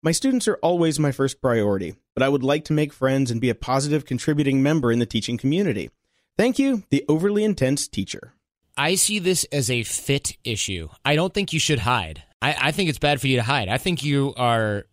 My 0.00 0.12
students 0.12 0.46
are 0.46 0.58
always 0.62 1.00
my 1.00 1.10
first 1.10 1.40
priority, 1.40 1.96
but 2.14 2.22
I 2.22 2.28
would 2.28 2.44
like 2.44 2.64
to 2.66 2.72
make 2.72 2.92
friends 2.92 3.32
and 3.32 3.40
be 3.40 3.50
a 3.50 3.54
positive 3.54 4.06
contributing 4.06 4.62
member 4.62 4.92
in 4.92 5.00
the 5.00 5.06
teaching 5.06 5.36
community. 5.36 5.90
Thank 6.38 6.58
you, 6.58 6.84
the 6.90 7.04
overly 7.08 7.44
intense 7.44 7.88
teacher. 7.88 8.32
I 8.76 8.94
see 8.94 9.18
this 9.18 9.44
as 9.52 9.70
a 9.70 9.82
fit 9.82 10.36
issue. 10.44 10.88
I 11.04 11.16
don't 11.16 11.34
think 11.34 11.52
you 11.52 11.58
should 11.58 11.80
hide. 11.80 12.22
I, 12.40 12.56
I 12.60 12.72
think 12.72 12.88
it's 12.88 12.98
bad 12.98 13.20
for 13.20 13.26
you 13.26 13.36
to 13.36 13.42
hide. 13.42 13.68
I 13.68 13.78
think 13.78 14.02
you 14.02 14.34
are 14.36 14.86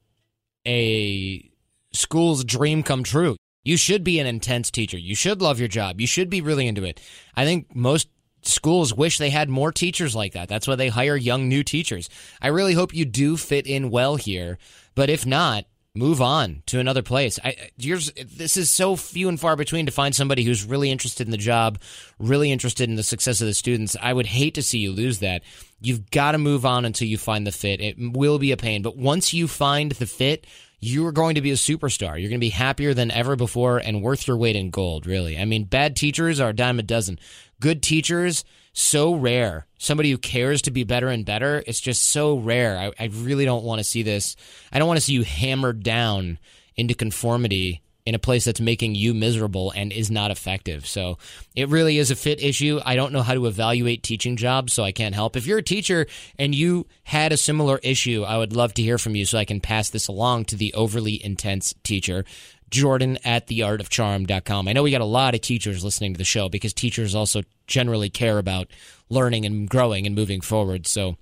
a 0.68 1.50
school's 1.94 2.44
dream 2.44 2.84
come 2.84 3.04
true. 3.04 3.36
You 3.70 3.78
should 3.78 4.04
be 4.04 4.18
an 4.18 4.26
intense 4.26 4.72
teacher. 4.72 4.98
You 4.98 5.14
should 5.14 5.44
love 5.44 5.60
your 5.60 5.68
job. 5.68 6.02
You 6.02 6.08
should 6.08 6.28
be 6.28 6.42
really 6.42 6.66
into 6.66 6.84
it. 6.84 7.00
I 7.36 7.46
think 7.46 7.76
most 7.76 8.10
schools 8.42 8.96
wish 8.96 9.20
they 9.20 9.30
had 9.30 9.48
more 9.48 9.72
teachers 9.72 10.16
like 10.16 10.34
that. 10.34 10.50
That's 10.50 10.68
why 10.68 10.76
they 10.76 10.88
hire 10.88 11.16
young 11.16 11.48
new 11.48 11.64
teachers. 11.64 12.10
I 12.42 12.48
really 12.48 12.74
hope 12.74 12.96
you 12.96 13.06
do 13.06 13.38
fit 13.38 13.68
in 13.68 13.92
well 13.92 14.16
here, 14.16 14.58
but 14.96 15.12
if 15.12 15.24
not, 15.24 15.66
move 15.94 16.20
on 16.20 16.64
to 16.66 16.80
another 16.80 17.04
place. 17.04 17.38
I, 17.46 17.70
yours, 17.78 18.12
this 18.14 18.58
is 18.58 18.72
so 18.72 18.96
few 18.96 19.30
and 19.30 19.40
far 19.40 19.56
between 19.56 19.86
to 19.86 19.92
find 19.92 20.16
somebody 20.16 20.44
who's 20.44 20.66
really 20.66 20.90
interested 20.90 21.28
in 21.28 21.32
the 21.32 21.38
job, 21.38 21.80
really 22.18 22.52
interested 22.52 22.90
in 22.90 22.96
the 22.96 23.04
success 23.04 23.40
of 23.40 23.46
the 23.46 23.54
students. 23.54 23.96
I 24.02 24.14
would 24.14 24.26
hate 24.26 24.56
to 24.56 24.64
see 24.64 24.80
you 24.80 24.92
lose 24.92 25.20
that. 25.20 25.44
You've 25.80 26.10
got 26.10 26.32
to 26.32 26.40
move 26.40 26.66
on 26.66 26.86
until 26.86 27.08
you 27.08 27.20
find 27.20 27.46
the 27.46 27.52
fit. 27.52 27.82
It 27.82 27.98
will 28.00 28.40
be 28.40 28.52
a 28.52 28.58
pain, 28.58 28.82
but 28.82 28.98
once 28.98 29.32
you 29.32 29.48
find 29.48 29.92
the 29.92 30.08
fit, 30.08 30.48
you 30.80 31.06
are 31.06 31.12
going 31.12 31.36
to 31.36 31.42
be 31.42 31.52
a 31.52 31.56
superstar. 31.56 32.20
You're 32.20 32.30
going 32.30 32.34
to 32.34 32.40
be 32.40 32.50
happier 32.50 32.94
than 32.94 33.12
ever 33.12 33.36
before 33.36 33.78
and 33.78 34.02
worth 34.02 34.28
your 34.28 34.38
weight 34.38 34.56
in 34.56 34.70
gold, 34.70 35.06
really. 35.06 35.38
I 35.38 35.46
mean, 35.46 35.66
bad 35.66 35.96
teachers 35.96 36.40
are 36.40 36.50
a 36.50 36.54
dime 36.54 36.80
a 36.80 36.84
dozen. 36.84 37.20
Good 37.60 37.84
teachers, 37.84 38.46
so 38.72 39.14
rare. 39.14 39.68
Somebody 39.78 40.12
who 40.12 40.18
cares 40.18 40.62
to 40.64 40.72
be 40.72 40.84
better 40.84 41.10
and 41.10 41.26
better, 41.26 41.64
it's 41.68 41.82
just 41.82 42.04
so 42.04 42.38
rare. 42.38 42.78
I, 42.78 43.04
I 43.04 43.08
really 43.08 43.46
don't 43.46 43.66
want 43.66 43.80
to 43.80 43.84
see 43.84 44.04
this. 44.04 44.36
I 44.72 44.80
don't 44.80 44.88
want 44.88 44.98
to 44.98 45.06
see 45.06 45.14
you 45.14 45.24
hammered 45.24 45.84
down 45.84 46.40
into 46.76 46.94
conformity 46.94 47.82
in 48.06 48.16
a 48.16 48.20
place 48.20 48.46
that's 48.46 48.60
making 48.60 48.96
you 48.96 49.14
miserable 49.14 49.72
and 49.72 49.92
is 49.92 50.10
not 50.10 50.32
effective. 50.32 50.88
So 50.88 51.18
it 51.56 51.70
really 51.70 51.98
is 51.98 52.12
a 52.12 52.16
fit 52.16 52.42
issue. 52.42 52.80
I 52.86 52.96
don't 52.96 53.14
know 53.14 53.22
how 53.22 53.34
to 53.34 53.46
evaluate 53.46 54.04
teaching 54.04 54.36
jobs, 54.36 54.74
so 54.74 54.84
I 54.84 54.92
can't 54.92 55.16
help. 55.16 55.36
If 55.36 55.46
you're 55.46 55.60
a 55.60 55.64
teacher 55.64 56.08
and 56.38 56.56
you 56.56 56.88
had 57.04 57.32
a 57.32 57.38
similar 57.38 57.80
issue, 57.84 58.24
I 58.24 58.38
would 58.38 58.54
love 58.54 58.74
to 58.76 58.82
hear 58.82 58.98
from 58.98 59.16
you 59.16 59.26
so 59.26 59.38
I 59.38 59.46
can 59.46 59.60
pass 59.60 59.90
this 59.90 60.08
along 60.08 60.46
to 60.46 60.56
the 60.56 60.74
overly 60.74 61.24
intense 61.24 61.76
teacher. 61.84 62.26
Jordan 62.70 63.18
at 63.26 63.48
theartofcharm.com. 63.48 64.68
I 64.68 64.74
know 64.74 64.84
we 64.84 64.92
got 64.92 65.02
a 65.02 65.06
lot 65.06 65.34
of 65.34 65.42
teachers 65.42 65.84
listening 65.84 66.14
to 66.14 66.18
the 66.18 66.24
show 66.24 66.50
because 66.50 66.74
teachers 66.74 67.16
also 67.16 67.42
generally 67.68 68.10
care 68.10 68.38
about 68.38 68.68
learning 69.10 69.46
and 69.46 69.68
growing 69.68 70.06
and 70.06 70.16
moving 70.16 70.42
forward. 70.42 70.88
So 70.88 71.18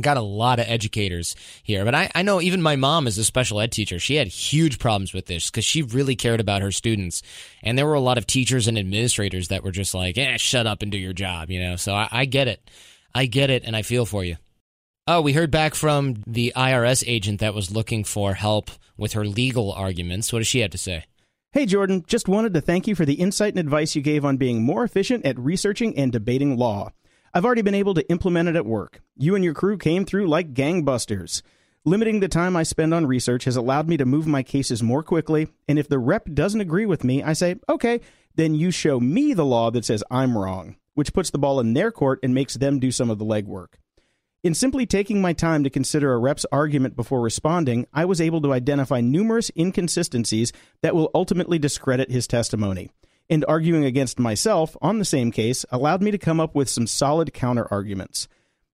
got 0.00 0.16
a 0.16 0.22
lot 0.22 0.58
of 0.58 0.66
educators 0.68 1.34
here. 1.62 1.84
But 1.84 1.94
I, 1.94 2.10
I 2.14 2.22
know 2.22 2.40
even 2.40 2.62
my 2.62 2.76
mom 2.76 3.06
is 3.06 3.18
a 3.18 3.24
special 3.24 3.60
ed 3.60 3.72
teacher. 3.72 3.98
She 3.98 4.16
had 4.16 4.28
huge 4.28 4.78
problems 4.78 5.12
with 5.12 5.26
this 5.26 5.50
because 5.50 5.64
she 5.64 5.82
really 5.82 6.16
cared 6.16 6.40
about 6.40 6.62
her 6.62 6.70
students. 6.70 7.22
And 7.62 7.78
there 7.78 7.86
were 7.86 7.94
a 7.94 8.00
lot 8.00 8.18
of 8.18 8.26
teachers 8.26 8.68
and 8.68 8.78
administrators 8.78 9.48
that 9.48 9.64
were 9.64 9.70
just 9.70 9.94
like 9.94 10.18
eh, 10.18 10.36
shut 10.36 10.66
up 10.66 10.82
and 10.82 10.92
do 10.92 10.98
your 10.98 11.12
job 11.12 11.46
you 11.48 11.60
know? 11.60 11.76
So 11.76 11.94
I, 11.94 12.08
I 12.10 12.24
get 12.24 12.48
it. 12.48 12.70
I 13.14 13.26
get 13.26 13.50
it 13.50 13.64
and 13.64 13.74
i 13.74 13.82
feel 13.82 14.06
for 14.06 14.24
you. 14.24 14.36
Oh 15.06 15.20
we 15.20 15.32
heard 15.32 15.50
back 15.50 15.74
from 15.74 16.22
the 16.26 16.52
irs 16.56 17.04
agent 17.06 17.40
that 17.40 17.54
was 17.54 17.70
looking 17.70 18.04
for 18.04 18.34
help 18.34 18.70
with 18.96 19.12
her 19.14 19.24
legal 19.24 19.72
arguments. 19.72 20.32
What 20.32 20.40
does 20.40 20.48
she 20.48 20.60
have 20.60 20.70
to 20.72 20.78
say? 20.78 21.04
Hey, 21.52 21.64
Jordan, 21.64 22.04
just 22.06 22.28
wanted 22.28 22.52
to 22.54 22.60
thank 22.60 22.86
you 22.86 22.94
for 22.94 23.06
the 23.06 23.14
insight 23.14 23.54
and 23.54 23.58
advice 23.58 23.96
you 23.96 24.02
gave 24.02 24.24
on 24.24 24.36
being 24.36 24.62
more 24.62 24.84
efficient 24.84 25.24
at 25.24 25.38
researching 25.38 25.96
and 25.96 26.12
debating 26.12 26.58
law. 26.58 26.92
I've 27.36 27.44
already 27.44 27.60
been 27.60 27.74
able 27.74 27.92
to 27.92 28.10
implement 28.10 28.48
it 28.48 28.56
at 28.56 28.64
work. 28.64 29.02
You 29.14 29.34
and 29.34 29.44
your 29.44 29.52
crew 29.52 29.76
came 29.76 30.06
through 30.06 30.26
like 30.26 30.54
gangbusters. 30.54 31.42
Limiting 31.84 32.20
the 32.20 32.28
time 32.28 32.56
I 32.56 32.62
spend 32.62 32.94
on 32.94 33.04
research 33.04 33.44
has 33.44 33.56
allowed 33.56 33.90
me 33.90 33.98
to 33.98 34.06
move 34.06 34.26
my 34.26 34.42
cases 34.42 34.82
more 34.82 35.02
quickly, 35.02 35.48
and 35.68 35.78
if 35.78 35.86
the 35.86 35.98
rep 35.98 36.30
doesn't 36.32 36.62
agree 36.62 36.86
with 36.86 37.04
me, 37.04 37.22
I 37.22 37.34
say, 37.34 37.56
okay, 37.68 38.00
then 38.36 38.54
you 38.54 38.70
show 38.70 39.00
me 39.00 39.34
the 39.34 39.44
law 39.44 39.70
that 39.72 39.84
says 39.84 40.02
I'm 40.10 40.38
wrong, 40.38 40.76
which 40.94 41.12
puts 41.12 41.28
the 41.28 41.36
ball 41.36 41.60
in 41.60 41.74
their 41.74 41.92
court 41.92 42.20
and 42.22 42.34
makes 42.34 42.54
them 42.54 42.78
do 42.78 42.90
some 42.90 43.10
of 43.10 43.18
the 43.18 43.26
legwork. 43.26 43.74
In 44.42 44.54
simply 44.54 44.86
taking 44.86 45.20
my 45.20 45.34
time 45.34 45.62
to 45.62 45.68
consider 45.68 46.14
a 46.14 46.18
rep's 46.18 46.46
argument 46.50 46.96
before 46.96 47.20
responding, 47.20 47.86
I 47.92 48.06
was 48.06 48.18
able 48.18 48.40
to 48.40 48.54
identify 48.54 49.02
numerous 49.02 49.50
inconsistencies 49.54 50.54
that 50.80 50.94
will 50.94 51.10
ultimately 51.14 51.58
discredit 51.58 52.10
his 52.10 52.26
testimony 52.26 52.88
and 53.28 53.44
arguing 53.48 53.84
against 53.84 54.18
myself 54.18 54.76
on 54.80 54.98
the 54.98 55.04
same 55.04 55.30
case 55.30 55.64
allowed 55.70 56.02
me 56.02 56.10
to 56.10 56.18
come 56.18 56.40
up 56.40 56.54
with 56.54 56.68
some 56.68 56.86
solid 56.86 57.32
counter 57.32 57.66
arguments. 57.70 58.28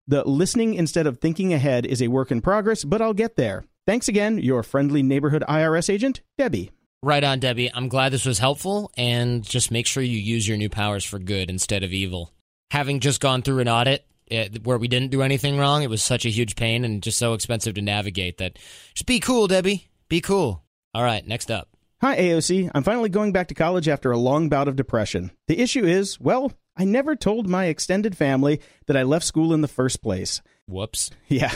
The 0.06 0.28
listening 0.28 0.74
instead 0.74 1.06
of 1.06 1.18
thinking 1.18 1.52
ahead 1.54 1.86
is 1.86 2.02
a 2.02 2.08
work 2.08 2.30
in 2.30 2.40
progress, 2.40 2.84
but 2.84 3.00
I'll 3.00 3.14
get 3.14 3.36
there. 3.36 3.64
Thanks 3.86 4.08
again, 4.08 4.38
your 4.38 4.62
friendly 4.62 5.02
neighborhood 5.02 5.44
IRS 5.48 5.92
agent, 5.92 6.20
Debbie. 6.38 6.70
Right 7.02 7.24
on, 7.24 7.40
Debbie. 7.40 7.72
I'm 7.72 7.88
glad 7.88 8.12
this 8.12 8.24
was 8.24 8.38
helpful, 8.38 8.92
and 8.96 9.42
just 9.42 9.72
make 9.72 9.86
sure 9.86 10.02
you 10.04 10.18
use 10.18 10.46
your 10.46 10.56
new 10.56 10.68
powers 10.68 11.04
for 11.04 11.18
good 11.18 11.50
instead 11.50 11.82
of 11.82 11.92
evil. 11.92 12.32
Having 12.70 13.00
just 13.00 13.20
gone 13.20 13.42
through 13.42 13.58
an 13.58 13.68
audit 13.68 14.06
it, 14.28 14.54
eh, 14.54 14.58
where 14.62 14.78
we 14.78 14.88
didn't 14.88 15.10
do 15.10 15.22
anything 15.22 15.58
wrong, 15.58 15.82
it 15.82 15.90
was 15.90 16.02
such 16.02 16.24
a 16.24 16.30
huge 16.30 16.56
pain 16.56 16.84
and 16.84 17.02
just 17.02 17.18
so 17.18 17.34
expensive 17.34 17.74
to 17.74 17.82
navigate 17.82 18.38
that 18.38 18.58
just 18.94 19.06
be 19.06 19.20
cool, 19.20 19.46
Debbie. 19.48 19.88
Be 20.08 20.20
cool. 20.20 20.62
All 20.94 21.02
right, 21.02 21.26
next 21.26 21.50
up. 21.50 21.71
Hi, 22.02 22.16
AOC. 22.16 22.68
I'm 22.74 22.82
finally 22.82 23.10
going 23.10 23.30
back 23.30 23.46
to 23.46 23.54
college 23.54 23.86
after 23.86 24.10
a 24.10 24.18
long 24.18 24.48
bout 24.48 24.66
of 24.66 24.74
depression. 24.74 25.30
The 25.46 25.60
issue 25.60 25.84
is, 25.84 26.18
well, 26.18 26.50
I 26.76 26.84
never 26.84 27.14
told 27.14 27.46
my 27.46 27.66
extended 27.66 28.16
family 28.16 28.60
that 28.88 28.96
I 28.96 29.04
left 29.04 29.24
school 29.24 29.54
in 29.54 29.60
the 29.60 29.68
first 29.68 30.02
place. 30.02 30.42
Whoops. 30.66 31.12
Yeah. 31.28 31.52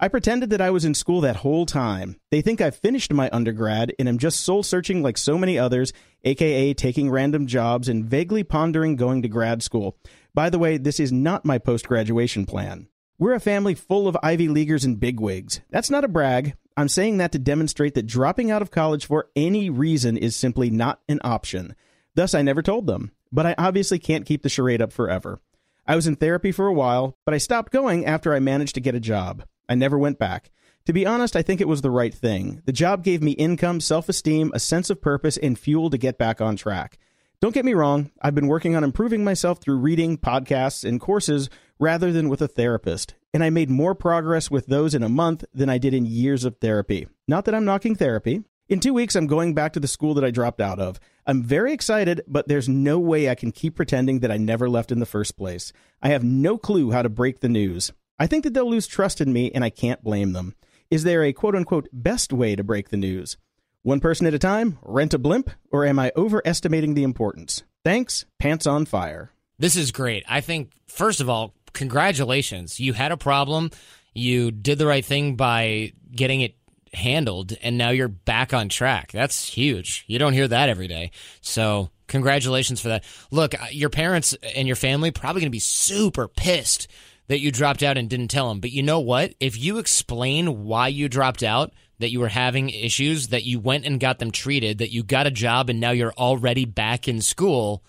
I 0.00 0.08
pretended 0.08 0.50
that 0.50 0.60
I 0.60 0.72
was 0.72 0.84
in 0.84 0.94
school 0.94 1.20
that 1.20 1.36
whole 1.36 1.66
time. 1.66 2.16
They 2.32 2.42
think 2.42 2.60
I've 2.60 2.74
finished 2.74 3.12
my 3.12 3.30
undergrad 3.32 3.94
and 3.96 4.08
am 4.08 4.18
just 4.18 4.40
soul 4.40 4.64
searching 4.64 5.04
like 5.04 5.16
so 5.16 5.38
many 5.38 5.56
others, 5.56 5.92
aka 6.24 6.74
taking 6.74 7.08
random 7.08 7.46
jobs 7.46 7.88
and 7.88 8.04
vaguely 8.04 8.42
pondering 8.42 8.96
going 8.96 9.22
to 9.22 9.28
grad 9.28 9.62
school. 9.62 9.96
By 10.34 10.50
the 10.50 10.58
way, 10.58 10.78
this 10.78 10.98
is 10.98 11.12
not 11.12 11.44
my 11.44 11.58
post 11.58 11.86
graduation 11.86 12.44
plan. 12.44 12.88
We're 13.20 13.34
a 13.34 13.40
family 13.40 13.76
full 13.76 14.08
of 14.08 14.18
Ivy 14.20 14.48
Leaguers 14.48 14.84
and 14.84 14.98
bigwigs. 14.98 15.60
That's 15.70 15.90
not 15.90 16.02
a 16.02 16.08
brag. 16.08 16.56
I'm 16.76 16.88
saying 16.88 17.16
that 17.18 17.32
to 17.32 17.38
demonstrate 17.38 17.94
that 17.94 18.06
dropping 18.06 18.50
out 18.50 18.62
of 18.62 18.70
college 18.70 19.06
for 19.06 19.30
any 19.34 19.70
reason 19.70 20.16
is 20.16 20.36
simply 20.36 20.70
not 20.70 21.00
an 21.08 21.20
option. 21.24 21.74
Thus, 22.14 22.34
I 22.34 22.42
never 22.42 22.62
told 22.62 22.86
them. 22.86 23.12
But 23.32 23.46
I 23.46 23.54
obviously 23.58 23.98
can't 23.98 24.26
keep 24.26 24.42
the 24.42 24.48
charade 24.48 24.82
up 24.82 24.92
forever. 24.92 25.40
I 25.86 25.96
was 25.96 26.06
in 26.06 26.16
therapy 26.16 26.52
for 26.52 26.66
a 26.66 26.72
while, 26.72 27.16
but 27.24 27.34
I 27.34 27.38
stopped 27.38 27.72
going 27.72 28.04
after 28.04 28.34
I 28.34 28.40
managed 28.40 28.74
to 28.74 28.80
get 28.80 28.94
a 28.94 29.00
job. 29.00 29.44
I 29.68 29.74
never 29.74 29.98
went 29.98 30.18
back. 30.18 30.50
To 30.86 30.92
be 30.92 31.06
honest, 31.06 31.34
I 31.34 31.42
think 31.42 31.60
it 31.60 31.68
was 31.68 31.82
the 31.82 31.90
right 31.90 32.14
thing. 32.14 32.62
The 32.64 32.72
job 32.72 33.02
gave 33.02 33.22
me 33.22 33.32
income, 33.32 33.80
self 33.80 34.08
esteem, 34.08 34.52
a 34.54 34.60
sense 34.60 34.90
of 34.90 35.00
purpose, 35.00 35.36
and 35.36 35.58
fuel 35.58 35.90
to 35.90 35.98
get 35.98 36.18
back 36.18 36.40
on 36.40 36.56
track. 36.56 36.98
Don't 37.40 37.54
get 37.54 37.64
me 37.64 37.74
wrong, 37.74 38.10
I've 38.22 38.34
been 38.34 38.46
working 38.46 38.76
on 38.76 38.84
improving 38.84 39.24
myself 39.24 39.60
through 39.60 39.78
reading, 39.78 40.16
podcasts, 40.16 40.88
and 40.88 41.00
courses 41.00 41.50
rather 41.78 42.12
than 42.12 42.28
with 42.28 42.40
a 42.40 42.48
therapist 42.48 43.14
and 43.36 43.44
I 43.44 43.50
made 43.50 43.68
more 43.68 43.94
progress 43.94 44.50
with 44.50 44.64
those 44.64 44.94
in 44.94 45.02
a 45.02 45.10
month 45.10 45.44
than 45.52 45.68
I 45.68 45.76
did 45.76 45.92
in 45.92 46.06
years 46.06 46.46
of 46.46 46.56
therapy. 46.56 47.06
Not 47.28 47.44
that 47.44 47.54
I'm 47.54 47.66
knocking 47.66 47.94
therapy. 47.94 48.44
In 48.66 48.80
two 48.80 48.94
weeks, 48.94 49.14
I'm 49.14 49.26
going 49.26 49.52
back 49.52 49.74
to 49.74 49.80
the 49.80 49.86
school 49.86 50.14
that 50.14 50.24
I 50.24 50.30
dropped 50.30 50.58
out 50.58 50.78
of. 50.78 50.98
I'm 51.26 51.42
very 51.42 51.74
excited, 51.74 52.22
but 52.26 52.48
there's 52.48 52.66
no 52.66 52.98
way 52.98 53.28
I 53.28 53.34
can 53.34 53.52
keep 53.52 53.76
pretending 53.76 54.20
that 54.20 54.30
I 54.30 54.38
never 54.38 54.70
left 54.70 54.90
in 54.90 55.00
the 55.00 55.04
first 55.04 55.36
place. 55.36 55.74
I 56.00 56.08
have 56.08 56.24
no 56.24 56.56
clue 56.56 56.92
how 56.92 57.02
to 57.02 57.10
break 57.10 57.40
the 57.40 57.50
news. 57.50 57.92
I 58.18 58.26
think 58.26 58.42
that 58.44 58.54
they'll 58.54 58.70
lose 58.70 58.86
trust 58.86 59.20
in 59.20 59.34
me, 59.34 59.50
and 59.54 59.62
I 59.62 59.68
can't 59.68 60.02
blame 60.02 60.32
them. 60.32 60.54
Is 60.90 61.04
there 61.04 61.22
a 61.22 61.34
quote 61.34 61.54
unquote 61.54 61.90
best 61.92 62.32
way 62.32 62.56
to 62.56 62.64
break 62.64 62.88
the 62.88 62.96
news? 62.96 63.36
One 63.82 64.00
person 64.00 64.26
at 64.26 64.32
a 64.32 64.38
time, 64.38 64.78
rent 64.80 65.12
a 65.12 65.18
blimp, 65.18 65.50
or 65.70 65.84
am 65.84 65.98
I 65.98 66.10
overestimating 66.16 66.94
the 66.94 67.02
importance? 67.02 67.64
Thanks, 67.84 68.24
Pants 68.38 68.66
on 68.66 68.86
Fire. 68.86 69.30
This 69.58 69.76
is 69.76 69.92
great. 69.92 70.24
I 70.26 70.40
think, 70.40 70.72
first 70.86 71.20
of 71.20 71.28
all, 71.28 71.52
congratulations. 71.76 72.80
You 72.80 72.94
had 72.94 73.12
a 73.12 73.16
problem. 73.16 73.70
You 74.14 74.50
did 74.50 74.78
the 74.78 74.86
right 74.86 75.04
thing 75.04 75.36
by 75.36 75.92
getting 76.10 76.40
it 76.40 76.56
handled, 76.92 77.52
and 77.62 77.76
now 77.76 77.90
you're 77.90 78.08
back 78.08 78.54
on 78.54 78.68
track. 78.68 79.12
That's 79.12 79.46
huge. 79.46 80.04
You 80.08 80.18
don't 80.18 80.32
hear 80.32 80.48
that 80.48 80.68
every 80.68 80.88
day. 80.88 81.10
So, 81.42 81.90
congratulations 82.08 82.80
for 82.80 82.88
that. 82.88 83.04
Look, 83.30 83.54
uh, 83.54 83.66
your 83.70 83.90
parents 83.90 84.34
and 84.54 84.66
your 84.66 84.76
family 84.76 85.10
probably 85.10 85.42
going 85.42 85.50
to 85.50 85.54
be 85.54 85.58
super 85.58 86.26
pissed 86.26 86.88
that 87.28 87.40
you 87.40 87.52
dropped 87.52 87.82
out 87.82 87.98
and 87.98 88.08
didn't 88.08 88.28
tell 88.28 88.48
them. 88.48 88.60
But 88.60 88.72
you 88.72 88.82
know 88.82 89.00
what? 89.00 89.34
If 89.38 89.58
you 89.58 89.78
explain 89.78 90.64
why 90.64 90.88
you 90.88 91.08
dropped 91.08 91.42
out, 91.42 91.72
that 91.98 92.10
you 92.10 92.20
were 92.20 92.28
having 92.28 92.70
issues, 92.70 93.28
that 93.28 93.44
you 93.44 93.58
went 93.58 93.84
and 93.84 94.00
got 94.00 94.18
them 94.18 94.30
treated, 94.30 94.78
that 94.78 94.92
you 94.92 95.02
got 95.02 95.26
a 95.26 95.30
job 95.30 95.68
and 95.68 95.80
now 95.80 95.90
you're 95.90 96.12
already 96.12 96.64
back 96.64 97.08
in 97.08 97.20
school 97.20 97.82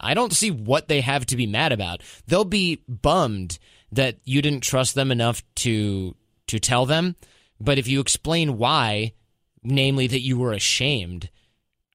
I 0.00 0.14
don't 0.14 0.32
see 0.32 0.50
what 0.50 0.88
they 0.88 1.00
have 1.00 1.26
to 1.26 1.36
be 1.36 1.46
mad 1.46 1.72
about. 1.72 2.02
They'll 2.26 2.44
be 2.44 2.82
bummed 2.88 3.58
that 3.92 4.18
you 4.24 4.42
didn't 4.42 4.62
trust 4.62 4.94
them 4.94 5.10
enough 5.10 5.42
to 5.56 6.16
to 6.48 6.58
tell 6.58 6.86
them, 6.86 7.14
but 7.60 7.78
if 7.78 7.86
you 7.86 8.00
explain 8.00 8.58
why, 8.58 9.12
namely 9.62 10.08
that 10.08 10.20
you 10.20 10.36
were 10.36 10.52
ashamed, 10.52 11.30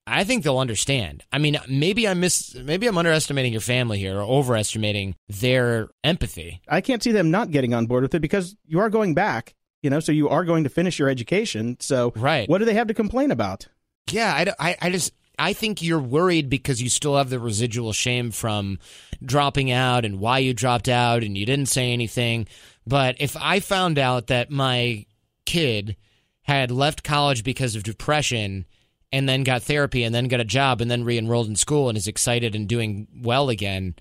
I 0.06 0.24
think 0.24 0.44
they'll 0.44 0.58
understand. 0.58 1.24
I 1.32 1.38
mean, 1.38 1.58
maybe 1.68 2.06
I'm 2.06 2.20
miss, 2.20 2.54
maybe 2.54 2.86
I'm 2.86 2.96
underestimating 2.96 3.52
your 3.52 3.60
family 3.60 3.98
here 3.98 4.18
or 4.18 4.22
overestimating 4.22 5.16
their 5.28 5.88
empathy. 6.04 6.62
I 6.68 6.80
can't 6.80 7.02
see 7.02 7.12
them 7.12 7.30
not 7.30 7.50
getting 7.50 7.74
on 7.74 7.86
board 7.86 8.02
with 8.02 8.14
it 8.14 8.20
because 8.20 8.56
you 8.64 8.78
are 8.78 8.88
going 8.88 9.14
back, 9.14 9.54
you 9.82 9.90
know, 9.90 9.98
so 9.98 10.12
you 10.12 10.28
are 10.28 10.44
going 10.44 10.64
to 10.64 10.70
finish 10.70 10.98
your 10.98 11.08
education. 11.08 11.76
So, 11.80 12.12
right. 12.16 12.48
what 12.48 12.58
do 12.58 12.64
they 12.64 12.74
have 12.74 12.86
to 12.86 12.94
complain 12.94 13.32
about? 13.32 13.66
Yeah, 14.10 14.32
I, 14.32 14.70
I, 14.70 14.76
I 14.80 14.90
just 14.90 15.12
I 15.38 15.52
think 15.52 15.82
you're 15.82 16.00
worried 16.00 16.48
because 16.48 16.80
you 16.80 16.88
still 16.88 17.16
have 17.16 17.30
the 17.30 17.38
residual 17.38 17.92
shame 17.92 18.30
from 18.30 18.78
dropping 19.24 19.70
out 19.70 20.04
and 20.04 20.20
why 20.20 20.38
you 20.38 20.54
dropped 20.54 20.88
out 20.88 21.22
and 21.22 21.36
you 21.36 21.44
didn't 21.44 21.68
say 21.68 21.92
anything. 21.92 22.46
But 22.86 23.16
if 23.18 23.36
I 23.38 23.60
found 23.60 23.98
out 23.98 24.28
that 24.28 24.50
my 24.50 25.04
kid 25.44 25.96
had 26.42 26.70
left 26.70 27.02
college 27.02 27.44
because 27.44 27.74
of 27.74 27.82
depression 27.82 28.64
and 29.12 29.28
then 29.28 29.44
got 29.44 29.62
therapy 29.62 30.04
and 30.04 30.14
then 30.14 30.28
got 30.28 30.40
a 30.40 30.44
job 30.44 30.80
and 30.80 30.90
then 30.90 31.04
re-enrolled 31.04 31.48
in 31.48 31.56
school 31.56 31.88
and 31.88 31.98
is 31.98 32.08
excited 32.08 32.54
and 32.54 32.68
doing 32.68 33.08
well 33.22 33.48
again, 33.48 33.94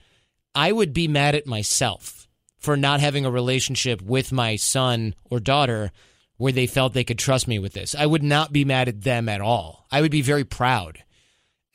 I 0.54 0.72
would 0.72 0.94
be 0.94 1.08
mad 1.08 1.36
at 1.36 1.48
myself 1.48 2.28
for 2.60 2.78
not 2.78 3.00
having 3.00 3.26
a 3.26 3.32
relationship 3.32 4.02
with 4.02 4.32
my 4.32 4.56
son 4.56 5.16
or 5.26 5.40
daughter 5.40 5.92
where 6.38 6.52
they 6.52 6.68
felt 6.68 6.94
they 6.94 7.04
could 7.04 7.20
trust 7.20 7.48
me 7.48 7.60
with 7.60 7.74
this. 7.74 7.96
I 7.96 8.06
would 8.06 8.24
not 8.24 8.52
be 8.52 8.66
mad 8.66 8.88
at 8.88 9.02
them 9.02 9.30
at 9.30 9.42
all. 9.42 9.86
I 9.92 10.02
would 10.02 10.12
be 10.12 10.22
very 10.22 10.44
proud. 10.44 11.04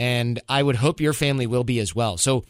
And 0.01 0.41
I 0.49 0.63
would 0.63 0.77
hope 0.77 1.01
your 1.01 1.13
family 1.13 1.47
will 1.47 1.63
be 1.63 1.79
as 1.79 1.95
well. 1.95 2.17
So 2.17 2.45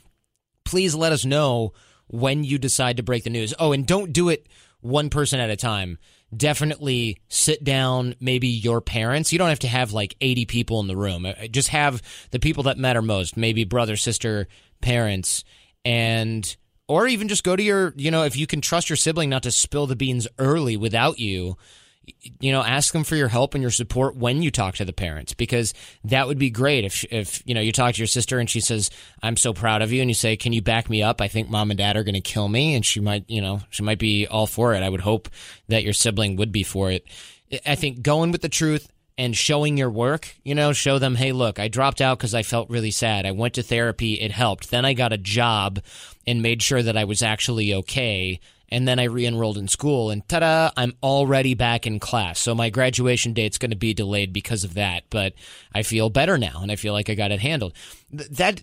please 0.64 0.94
let 0.94 1.12
us 1.12 1.26
know 1.26 1.74
when 2.06 2.44
you 2.44 2.58
decide 2.58 2.96
to 2.96 3.02
break 3.02 3.24
the 3.24 3.30
news. 3.30 3.52
Oh, 3.58 3.72
and 3.72 3.86
don't 3.86 4.12
do 4.12 4.30
it 4.30 4.46
one 4.80 5.10
person 5.10 5.40
at 5.40 5.50
a 5.50 5.56
time 5.56 5.98
definitely 6.34 7.20
sit 7.28 7.64
down 7.64 8.14
maybe 8.20 8.46
your 8.46 8.80
parents 8.80 9.32
you 9.32 9.38
don't 9.38 9.48
have 9.48 9.58
to 9.58 9.68
have 9.68 9.92
like 9.92 10.14
80 10.20 10.46
people 10.46 10.80
in 10.80 10.86
the 10.86 10.96
room 10.96 11.26
uh, 11.26 11.32
just 11.50 11.68
have 11.68 12.02
the 12.30 12.38
people 12.38 12.64
that 12.64 12.78
matter 12.78 13.02
most 13.02 13.36
maybe 13.36 13.64
brother 13.64 13.96
sister 13.96 14.46
parents 14.80 15.44
and 15.84 16.56
or 16.86 17.08
even 17.08 17.28
just 17.28 17.42
go 17.42 17.56
to 17.56 17.62
your 17.62 17.92
you 17.96 18.10
know 18.10 18.24
if 18.24 18.36
you 18.36 18.46
can 18.46 18.60
trust 18.60 18.88
your 18.88 18.96
sibling 18.96 19.28
not 19.28 19.42
to 19.42 19.50
spill 19.50 19.86
the 19.86 19.96
beans 19.96 20.28
early 20.38 20.76
without 20.76 21.18
you 21.18 21.56
you 22.40 22.52
know, 22.52 22.62
ask 22.62 22.92
them 22.92 23.04
for 23.04 23.16
your 23.16 23.28
help 23.28 23.54
and 23.54 23.62
your 23.62 23.70
support 23.70 24.16
when 24.16 24.42
you 24.42 24.50
talk 24.50 24.76
to 24.76 24.84
the 24.84 24.92
parents 24.92 25.34
because 25.34 25.74
that 26.04 26.26
would 26.26 26.38
be 26.38 26.50
great 26.50 26.84
if 26.84 27.04
if 27.10 27.42
you 27.46 27.54
know 27.54 27.60
you 27.60 27.72
talk 27.72 27.94
to 27.94 27.98
your 27.98 28.06
sister 28.06 28.38
and 28.38 28.48
she 28.48 28.60
says, 28.60 28.90
"I'm 29.22 29.36
so 29.36 29.52
proud 29.52 29.82
of 29.82 29.92
you," 29.92 30.00
and 30.00 30.10
you 30.10 30.14
say, 30.14 30.36
"Can 30.36 30.52
you 30.52 30.62
back 30.62 30.90
me 30.90 31.02
up? 31.02 31.20
I 31.20 31.28
think 31.28 31.48
mom 31.48 31.70
and 31.70 31.78
dad 31.78 31.96
are 31.96 32.04
going 32.04 32.14
to 32.14 32.20
kill 32.20 32.48
me," 32.48 32.74
and 32.74 32.84
she 32.84 33.00
might, 33.00 33.24
you 33.28 33.40
know, 33.40 33.60
she 33.70 33.82
might 33.82 33.98
be 33.98 34.26
all 34.26 34.46
for 34.46 34.74
it. 34.74 34.82
I 34.82 34.88
would 34.88 35.00
hope 35.00 35.28
that 35.68 35.84
your 35.84 35.92
sibling 35.92 36.36
would 36.36 36.52
be 36.52 36.62
for 36.62 36.90
it. 36.90 37.04
I 37.66 37.74
think 37.74 38.02
going 38.02 38.30
with 38.30 38.42
the 38.42 38.48
truth 38.48 38.88
and 39.20 39.36
showing 39.36 39.76
your 39.76 39.90
work, 39.90 40.34
you 40.44 40.54
know, 40.54 40.72
show 40.72 40.98
them, 40.98 41.14
hey, 41.14 41.32
look, 41.32 41.58
I 41.58 41.68
dropped 41.68 42.00
out 42.00 42.16
because 42.16 42.34
I 42.34 42.42
felt 42.42 42.70
really 42.70 42.90
sad. 42.90 43.26
I 43.26 43.32
went 43.32 43.54
to 43.54 43.62
therapy, 43.62 44.14
it 44.14 44.32
helped. 44.32 44.70
Then 44.70 44.86
I 44.86 44.94
got 44.94 45.12
a 45.12 45.18
job 45.18 45.80
and 46.26 46.40
made 46.40 46.62
sure 46.62 46.82
that 46.82 46.96
I 46.96 47.04
was 47.04 47.22
actually 47.22 47.74
okay 47.74 48.40
and 48.70 48.86
then 48.86 48.98
I 48.98 49.04
re-enrolled 49.04 49.58
in 49.58 49.68
school 49.68 50.10
and 50.10 50.26
ta-da, 50.28 50.70
I'm 50.76 50.94
already 51.02 51.54
back 51.54 51.86
in 51.86 51.98
class. 52.00 52.38
So 52.38 52.54
my 52.54 52.70
graduation 52.70 53.32
date's 53.32 53.58
going 53.58 53.70
to 53.70 53.76
be 53.76 53.94
delayed 53.94 54.32
because 54.32 54.64
of 54.64 54.74
that, 54.74 55.04
but 55.10 55.34
I 55.74 55.82
feel 55.82 56.10
better 56.10 56.38
now 56.38 56.60
and 56.62 56.70
I 56.70 56.76
feel 56.76 56.92
like 56.92 57.10
I 57.10 57.14
got 57.14 57.32
it 57.32 57.40
handled. 57.40 57.74
That 58.10 58.62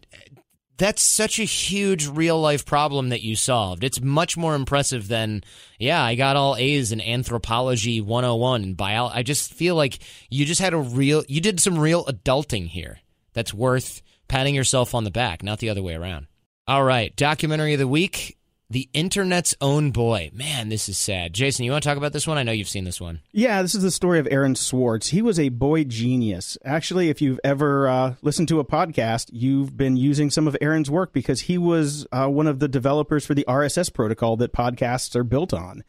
that's 0.77 1.01
such 1.01 1.39
a 1.39 1.43
huge 1.43 2.07
real 2.07 2.39
life 2.39 2.65
problem 2.65 3.09
that 3.09 3.23
you 3.23 3.35
solved. 3.35 3.83
It's 3.83 3.99
much 3.99 4.37
more 4.37 4.55
impressive 4.55 5.07
than, 5.07 5.43
yeah, 5.79 6.03
I 6.03 6.15
got 6.15 6.35
all 6.35 6.55
A's 6.55 6.91
in 6.91 7.01
anthropology 7.01 7.99
101 7.99 8.63
and 8.63 8.77
bio. 8.77 9.07
I 9.07 9.23
just 9.23 9.53
feel 9.53 9.75
like 9.75 9.99
you 10.29 10.45
just 10.45 10.61
had 10.61 10.73
a 10.73 10.77
real, 10.77 11.23
you 11.27 11.41
did 11.41 11.59
some 11.59 11.79
real 11.79 12.05
adulting 12.05 12.67
here 12.67 12.99
that's 13.33 13.53
worth 13.53 14.03
patting 14.27 14.53
yourself 14.53 14.93
on 14.93 15.03
the 15.03 15.11
back, 15.11 15.41
not 15.41 15.59
the 15.59 15.69
other 15.69 15.81
way 15.81 15.95
around. 15.95 16.27
All 16.67 16.83
right, 16.83 17.15
documentary 17.15 17.73
of 17.73 17.79
the 17.79 17.87
week 17.87 18.36
the 18.69 18.89
internet's 18.93 19.55
own 19.61 19.91
boy. 19.91 20.29
Man, 20.33 20.67
this 20.69 20.89
is 20.89 20.97
sad. 20.97 21.33
Jason, 21.33 21.63
you 21.63 21.71
want 21.71 21.83
to 21.83 21.89
talk 21.89 21.97
about 21.97 22.11
this 22.11 22.27
one? 22.27 22.37
I 22.37 22.43
know 22.43 22.51
you've 22.51 22.67
seen 22.67 22.83
this 22.83 22.99
one. 22.99 23.21
Yeah, 23.31 23.61
this 23.61 23.73
is 23.73 23.81
the 23.81 23.91
story 23.91 24.19
of 24.19 24.27
Aaron 24.29 24.55
Swartz. 24.55 25.07
He 25.07 25.21
was 25.21 25.39
a 25.39 25.49
boy 25.49 25.85
genius. 25.85 26.57
Actually, 26.65 27.09
if 27.09 27.21
you've 27.21 27.39
ever 27.45 27.87
uh, 27.87 28.15
listened 28.21 28.49
to 28.49 28.59
a 28.59 28.65
podcast, 28.65 29.29
you've 29.31 29.77
been 29.77 29.95
using 29.95 30.29
some 30.29 30.47
of 30.47 30.57
Aaron's 30.59 30.91
work 30.91 31.13
because 31.13 31.41
he 31.41 31.57
was 31.57 32.05
uh, 32.11 32.27
one 32.27 32.47
of 32.47 32.59
the 32.59 32.67
developers 32.67 33.25
for 33.25 33.33
the 33.33 33.45
RSS 33.47 33.93
protocol 33.93 34.35
that 34.37 34.51
podcasts 34.51 35.15
are 35.15 35.23
built 35.23 35.53
on. 35.53 35.83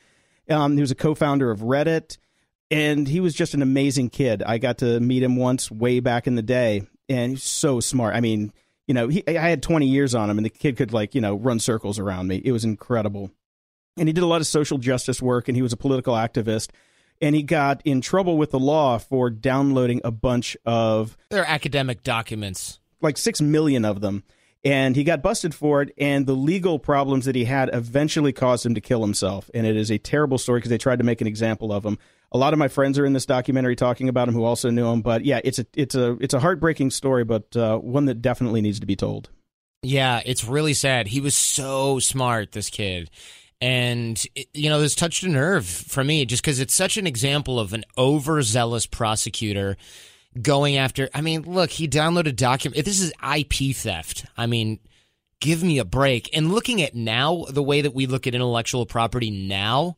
Um, 0.49 0.77
he 0.77 0.81
was 0.81 0.93
a 0.93 0.97
co 0.97 1.17
founder 1.17 1.51
of 1.51 1.61
Reddit, 1.61 2.17
and 2.71 3.09
he 3.09 3.19
was 3.19 3.35
just 3.35 3.55
an 3.55 3.63
amazing 3.63 4.11
kid. 4.11 4.43
I 4.45 4.59
got 4.59 4.79
to 4.79 5.01
meet 5.01 5.25
him 5.25 5.35
once 5.35 5.69
way 5.69 5.99
back 5.99 6.29
in 6.29 6.37
the 6.37 6.43
day, 6.43 6.83
and 7.09 7.33
he's 7.33 7.43
so 7.43 7.81
smart. 7.81 8.15
I 8.15 8.21
mean, 8.21 8.53
you 8.89 8.95
know, 8.95 9.07
he, 9.09 9.23
I 9.29 9.49
had 9.51 9.63
20 9.63 9.87
years 9.87 10.15
on 10.15 10.31
him 10.31 10.39
and 10.39 10.45
the 10.45 10.51
kid 10.51 10.79
could 10.79 10.93
like, 10.93 11.15
you 11.15 11.21
know, 11.21 11.37
run 11.37 11.61
circles 11.61 11.99
around 11.99 12.27
me. 12.27 12.41
It 12.43 12.53
was 12.53 12.65
incredible. 12.65 13.31
And 13.99 14.09
he 14.09 14.15
did 14.15 14.25
a 14.25 14.27
lot 14.27 14.41
of 14.41 14.47
social 14.47 14.79
justice 14.79 15.21
work 15.21 15.47
and 15.47 15.55
he 15.55 15.63
was 15.63 15.75
a 15.75 15.77
political 15.77 16.15
activist. 16.15 16.71
And 17.21 17.37
he 17.37 17.43
got 17.43 17.83
in 17.85 18.01
trouble 18.01 18.39
with 18.39 18.51
the 18.51 18.59
law 18.59 18.97
for 18.97 19.29
downloading 19.29 20.01
a 20.05 20.11
bunch 20.11 20.57
of 20.65 21.19
their 21.29 21.45
academic 21.45 22.03
documents, 22.03 22.81
like 23.03 23.19
6 23.19 23.43
million 23.43 23.85
of 23.85 24.01
them. 24.01 24.25
And 24.65 24.97
he 24.97 25.05
got 25.05 25.23
busted 25.23 25.55
for 25.55 25.83
it. 25.83 25.93
And 25.99 26.27
the 26.27 26.35
legal 26.35 26.79
problems 26.79 27.27
that 27.27 27.35
he 27.35 27.45
had 27.45 27.71
eventually 27.73 28.33
caused 28.33 28.65
him 28.65 28.75
to 28.75 28.81
kill 28.81 29.03
himself. 29.03 29.51
And 29.53 29.67
it 29.67 29.77
is 29.77 29.91
a 29.91 29.99
terrible 29.99 30.39
story 30.39 30.61
because 30.61 30.71
they 30.71 30.79
tried 30.79 31.01
to 31.01 31.05
make 31.05 31.21
an 31.21 31.27
example 31.27 31.73
of 31.73 31.85
him. 31.85 31.99
A 32.33 32.39
lot 32.39 32.53
of 32.53 32.59
my 32.59 32.69
friends 32.69 32.99
are 32.99 33.07
in 33.07 33.13
this 33.13 33.27
documentary 33.27 33.77
talking 33.77 34.09
about 34.09 34.29
him 34.29 34.35
who 34.35 34.45
also 34.45 34.71
knew 34.71 34.87
him. 34.87 35.01
But 35.01 35.25
yeah, 35.25 35.41
it's 35.45 35.59
a 35.59 35.67
it's 35.75 35.95
a 35.95 36.13
it's 36.21 36.35
a 36.35 36.41
heartbreaking 36.41 36.91
story, 36.91 37.25
but 37.25 37.57
uh, 37.57 37.79
one 37.79 38.05
that 38.07 38.21
definitely 38.21 38.61
needs 38.61 38.81
to 38.81 38.87
be 38.87 38.97
told. 38.97 39.31
Yeah, 39.83 40.21
it's 40.27 40.45
really 40.45 40.75
sad. 40.75 41.09
He 41.09 41.21
was 41.21 41.37
so 41.37 41.99
smart, 41.99 42.53
this 42.53 42.69
kid. 42.69 43.11
And, 43.61 44.23
you 44.55 44.71
know, 44.71 44.81
this 44.81 44.95
touched 44.95 45.25
a 45.25 45.29
nerve 45.29 45.67
for 45.67 46.05
me 46.05 46.25
just 46.25 46.43
because 46.43 46.61
it's 46.61 46.75
such 46.75 46.97
an 46.97 47.07
example 47.07 47.59
of 47.59 47.73
an 47.73 47.85
overzealous 47.97 48.87
prosecutor 48.87 49.77
going 50.41 50.77
after. 50.77 51.09
I 51.13 51.23
mean, 51.23 51.43
look, 51.43 51.71
he 51.71 51.89
downloaded 51.89 52.37
document. 52.37 52.79
If 52.79 52.85
This 52.85 53.01
is 53.01 53.13
IP 53.23 53.75
theft. 53.75 54.27
I 54.37 54.47
mean, 54.47 54.79
give 55.41 55.63
me 55.63 55.79
a 55.79 55.85
break. 55.85 56.31
And 56.37 56.53
looking 56.53 56.83
at 56.83 56.95
now, 56.95 57.47
the 57.49 57.63
way 57.63 57.81
that 57.81 57.95
we 57.95 58.07
look 58.07 58.27
at 58.27 58.35
intellectual 58.35 58.87
property 58.87 59.31
now, 59.31 59.97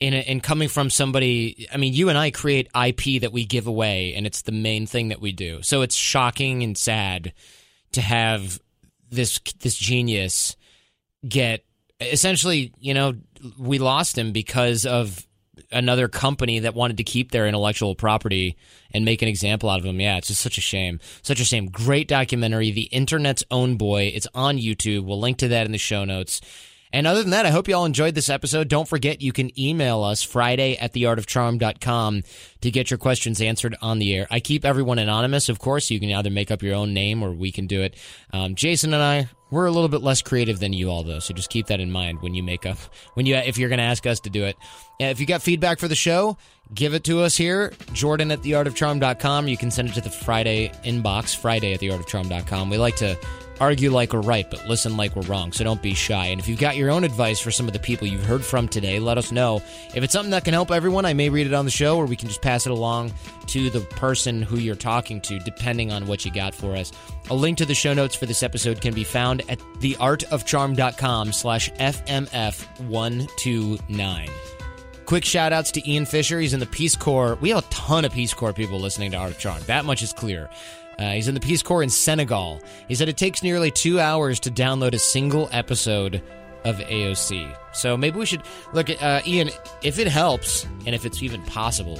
and, 0.00 0.14
and 0.14 0.42
coming 0.42 0.68
from 0.68 0.90
somebody, 0.90 1.68
I 1.72 1.76
mean, 1.76 1.92
you 1.92 2.08
and 2.08 2.16
I 2.16 2.30
create 2.30 2.68
IP 2.68 3.20
that 3.20 3.32
we 3.32 3.44
give 3.44 3.66
away, 3.66 4.14
and 4.14 4.26
it's 4.26 4.42
the 4.42 4.52
main 4.52 4.86
thing 4.86 5.08
that 5.08 5.20
we 5.20 5.32
do. 5.32 5.62
So 5.62 5.82
it's 5.82 5.94
shocking 5.94 6.62
and 6.62 6.76
sad 6.76 7.32
to 7.92 8.00
have 8.00 8.60
this 9.10 9.40
this 9.60 9.76
genius 9.76 10.56
get 11.28 11.64
essentially, 12.00 12.72
you 12.78 12.94
know, 12.94 13.14
we 13.58 13.78
lost 13.78 14.16
him 14.16 14.32
because 14.32 14.86
of 14.86 15.26
another 15.72 16.08
company 16.08 16.60
that 16.60 16.74
wanted 16.74 16.96
to 16.96 17.04
keep 17.04 17.30
their 17.30 17.46
intellectual 17.46 17.94
property 17.94 18.56
and 18.92 19.04
make 19.04 19.22
an 19.22 19.28
example 19.28 19.68
out 19.68 19.78
of 19.78 19.84
him. 19.84 20.00
Yeah, 20.00 20.16
it's 20.16 20.28
just 20.28 20.40
such 20.40 20.58
a 20.58 20.62
shame. 20.62 21.00
Such 21.22 21.40
a 21.40 21.44
shame. 21.44 21.66
Great 21.66 22.08
documentary, 22.08 22.70
The 22.70 22.84
Internet's 22.84 23.44
Own 23.50 23.76
Boy. 23.76 24.12
It's 24.14 24.26
on 24.34 24.56
YouTube. 24.56 25.04
We'll 25.04 25.20
link 25.20 25.38
to 25.38 25.48
that 25.48 25.66
in 25.66 25.72
the 25.72 25.78
show 25.78 26.04
notes. 26.04 26.40
And 26.92 27.06
other 27.06 27.22
than 27.22 27.30
that, 27.30 27.46
I 27.46 27.50
hope 27.50 27.68
you 27.68 27.74
all 27.74 27.84
enjoyed 27.84 28.14
this 28.14 28.28
episode. 28.28 28.68
Don't 28.68 28.88
forget 28.88 29.22
you 29.22 29.32
can 29.32 29.58
email 29.58 30.02
us 30.02 30.22
Friday 30.22 30.76
at 30.76 30.92
theartofcharm.com 30.92 32.22
to 32.60 32.70
get 32.70 32.90
your 32.90 32.98
questions 32.98 33.40
answered 33.40 33.76
on 33.80 33.98
the 33.98 34.14
air. 34.14 34.26
I 34.30 34.40
keep 34.40 34.64
everyone 34.64 34.98
anonymous, 34.98 35.48
of 35.48 35.58
course. 35.58 35.90
You 35.90 36.00
can 36.00 36.10
either 36.10 36.30
make 36.30 36.50
up 36.50 36.62
your 36.62 36.74
own 36.74 36.92
name 36.92 37.22
or 37.22 37.32
we 37.32 37.52
can 37.52 37.66
do 37.66 37.82
it. 37.82 37.94
Um, 38.32 38.54
Jason 38.54 38.92
and 38.92 39.02
I, 39.02 39.28
we're 39.50 39.66
a 39.66 39.70
little 39.70 39.88
bit 39.88 40.02
less 40.02 40.22
creative 40.22 40.58
than 40.58 40.72
you 40.72 40.90
all, 40.90 41.02
though. 41.02 41.18
So 41.18 41.34
just 41.34 41.50
keep 41.50 41.66
that 41.68 41.80
in 41.80 41.90
mind 41.90 42.22
when 42.22 42.34
you 42.34 42.42
make 42.42 42.66
up, 42.66 42.78
when 43.14 43.26
you, 43.26 43.36
if 43.36 43.58
you're 43.58 43.68
going 43.68 43.78
to 43.78 43.84
ask 43.84 44.06
us 44.06 44.20
to 44.20 44.30
do 44.30 44.44
it. 44.44 44.56
if 44.98 45.20
you 45.20 45.26
got 45.26 45.42
feedback 45.42 45.78
for 45.78 45.88
the 45.88 45.94
show, 45.94 46.36
give 46.74 46.94
it 46.94 47.04
to 47.04 47.20
us 47.20 47.36
here. 47.36 47.72
Jordan 47.92 48.30
at 48.30 48.42
theartofcharm.com. 48.42 49.48
You 49.48 49.56
can 49.56 49.70
send 49.70 49.90
it 49.90 49.94
to 49.94 50.00
the 50.00 50.10
Friday 50.10 50.72
inbox, 50.84 51.36
Friday 51.36 51.72
at 51.72 51.80
theartofcharm.com. 51.80 52.70
We 52.70 52.78
like 52.78 52.96
to 52.96 53.16
argue 53.60 53.90
like 53.90 54.12
we're 54.12 54.22
right, 54.22 54.50
but 54.50 54.66
listen 54.66 54.96
like 54.96 55.14
we're 55.14 55.22
wrong. 55.22 55.52
So 55.52 55.62
don't 55.62 55.82
be 55.82 55.94
shy. 55.94 56.26
And 56.26 56.40
if 56.40 56.48
you've 56.48 56.58
got 56.58 56.76
your 56.76 56.90
own 56.90 57.04
advice 57.04 57.38
for 57.38 57.50
some 57.50 57.66
of 57.66 57.72
the 57.72 57.78
people 57.78 58.08
you've 58.08 58.24
heard 58.24 58.44
from 58.44 58.66
today, 58.66 58.98
let 58.98 59.18
us 59.18 59.30
know. 59.30 59.56
If 59.94 60.02
it's 60.02 60.12
something 60.12 60.30
that 60.30 60.44
can 60.44 60.54
help 60.54 60.70
everyone, 60.70 61.04
I 61.04 61.12
may 61.12 61.28
read 61.28 61.46
it 61.46 61.52
on 61.52 61.66
the 61.66 61.70
show, 61.70 61.96
or 61.96 62.06
we 62.06 62.16
can 62.16 62.28
just 62.28 62.42
pass 62.42 62.66
it 62.66 62.72
along 62.72 63.12
to 63.48 63.70
the 63.70 63.80
person 63.80 64.42
who 64.42 64.58
you're 64.58 64.74
talking 64.74 65.20
to, 65.22 65.38
depending 65.40 65.92
on 65.92 66.06
what 66.06 66.24
you 66.24 66.32
got 66.32 66.54
for 66.54 66.74
us. 66.74 66.92
A 67.28 67.34
link 67.34 67.58
to 67.58 67.66
the 67.66 67.74
show 67.74 67.92
notes 67.92 68.14
for 68.14 68.26
this 68.26 68.42
episode 68.42 68.80
can 68.80 68.94
be 68.94 69.04
found 69.04 69.42
at 69.50 69.58
theartofcharm.com 69.80 71.32
slash 71.32 71.70
FMF129. 71.72 74.30
Quick 75.06 75.24
shout 75.24 75.52
outs 75.52 75.72
to 75.72 75.90
Ian 75.90 76.06
Fischer. 76.06 76.38
He's 76.38 76.54
in 76.54 76.60
the 76.60 76.66
Peace 76.66 76.94
Corps. 76.94 77.36
We 77.40 77.48
have 77.48 77.64
a 77.64 77.68
ton 77.68 78.04
of 78.04 78.12
Peace 78.12 78.32
Corps 78.32 78.52
people 78.52 78.78
listening 78.78 79.10
to 79.10 79.16
Art 79.16 79.32
of 79.32 79.40
Charm. 79.40 79.60
That 79.66 79.84
much 79.84 80.04
is 80.04 80.12
clear. 80.12 80.48
Uh, 81.00 81.12
he's 81.12 81.28
in 81.28 81.34
the 81.34 81.40
Peace 81.40 81.62
Corps 81.62 81.82
in 81.82 81.88
Senegal. 81.88 82.60
He 82.86 82.94
said 82.94 83.08
it 83.08 83.16
takes 83.16 83.42
nearly 83.42 83.70
two 83.70 83.98
hours 83.98 84.38
to 84.40 84.50
download 84.50 84.92
a 84.92 84.98
single 84.98 85.48
episode 85.50 86.22
of 86.64 86.76
AOC. 86.76 87.56
So 87.72 87.96
maybe 87.96 88.18
we 88.18 88.26
should 88.26 88.42
look 88.74 88.90
at 88.90 89.02
uh, 89.02 89.22
Ian. 89.26 89.50
If 89.82 89.98
it 89.98 90.08
helps, 90.08 90.66
and 90.84 90.94
if 90.94 91.06
it's 91.06 91.22
even 91.22 91.42
possible, 91.44 91.98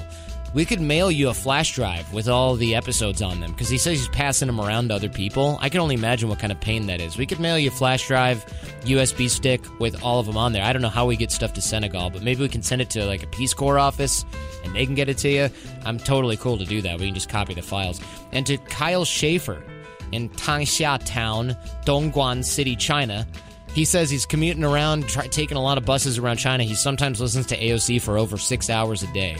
We 0.52 0.64
could 0.64 0.80
mail 0.80 1.12
you 1.12 1.28
a 1.28 1.34
flash 1.34 1.76
drive 1.76 2.12
with 2.12 2.28
all 2.28 2.56
the 2.56 2.74
episodes 2.74 3.22
on 3.22 3.38
them 3.38 3.52
because 3.52 3.68
he 3.68 3.78
says 3.78 4.00
he's 4.00 4.08
passing 4.08 4.48
them 4.48 4.60
around 4.60 4.88
to 4.88 4.96
other 4.96 5.08
people. 5.08 5.58
I 5.60 5.68
can 5.68 5.80
only 5.80 5.94
imagine 5.94 6.28
what 6.28 6.40
kind 6.40 6.50
of 6.50 6.58
pain 6.58 6.86
that 6.86 7.00
is. 7.00 7.16
We 7.16 7.24
could 7.24 7.38
mail 7.38 7.56
you 7.56 7.68
a 7.68 7.72
flash 7.72 8.08
drive, 8.08 8.44
USB 8.80 9.30
stick 9.30 9.60
with 9.78 10.02
all 10.02 10.18
of 10.18 10.26
them 10.26 10.36
on 10.36 10.52
there. 10.52 10.64
I 10.64 10.72
don't 10.72 10.82
know 10.82 10.88
how 10.88 11.06
we 11.06 11.14
get 11.14 11.30
stuff 11.30 11.52
to 11.52 11.60
Senegal, 11.60 12.10
but 12.10 12.22
maybe 12.22 12.40
we 12.40 12.48
can 12.48 12.62
send 12.62 12.82
it 12.82 12.90
to 12.90 13.04
like 13.04 13.22
a 13.22 13.28
Peace 13.28 13.54
Corps 13.54 13.78
office 13.78 14.24
and 14.64 14.74
they 14.74 14.84
can 14.84 14.96
get 14.96 15.08
it 15.08 15.18
to 15.18 15.28
you. 15.28 15.50
I'm 15.84 15.98
totally 15.98 16.36
cool 16.36 16.58
to 16.58 16.64
do 16.64 16.82
that. 16.82 16.98
We 16.98 17.06
can 17.06 17.14
just 17.14 17.28
copy 17.28 17.54
the 17.54 17.62
files. 17.62 18.00
And 18.32 18.44
to 18.46 18.56
Kyle 18.58 19.04
Schaffer 19.04 19.62
in 20.10 20.30
Tangxia 20.30 21.00
Town, 21.04 21.56
Dongguan 21.84 22.44
City, 22.44 22.74
China. 22.74 23.24
He 23.72 23.84
says 23.84 24.10
he's 24.10 24.26
commuting 24.26 24.64
around, 24.64 25.08
taking 25.08 25.56
a 25.56 25.62
lot 25.62 25.78
of 25.78 25.84
buses 25.84 26.18
around 26.18 26.38
China. 26.38 26.64
He 26.64 26.74
sometimes 26.74 27.20
listens 27.20 27.46
to 27.46 27.56
AOC 27.56 28.02
for 28.02 28.18
over 28.18 28.36
six 28.36 28.68
hours 28.68 29.04
a 29.04 29.12
day. 29.12 29.36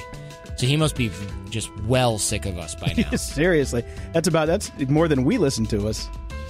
So 0.61 0.67
he 0.67 0.77
must 0.77 0.95
be 0.95 1.11
just 1.49 1.75
well 1.85 2.19
sick 2.19 2.45
of 2.45 2.59
us 2.59 2.75
by 2.75 2.93
now. 2.99 3.17
Seriously, 3.17 3.83
that's 4.13 4.29
about 4.29 4.47
that's 4.47 4.71
more 4.91 5.09
than 5.09 5.25
we 5.25 5.39
listen 5.39 5.65
to 5.69 5.89
us. 5.89 6.07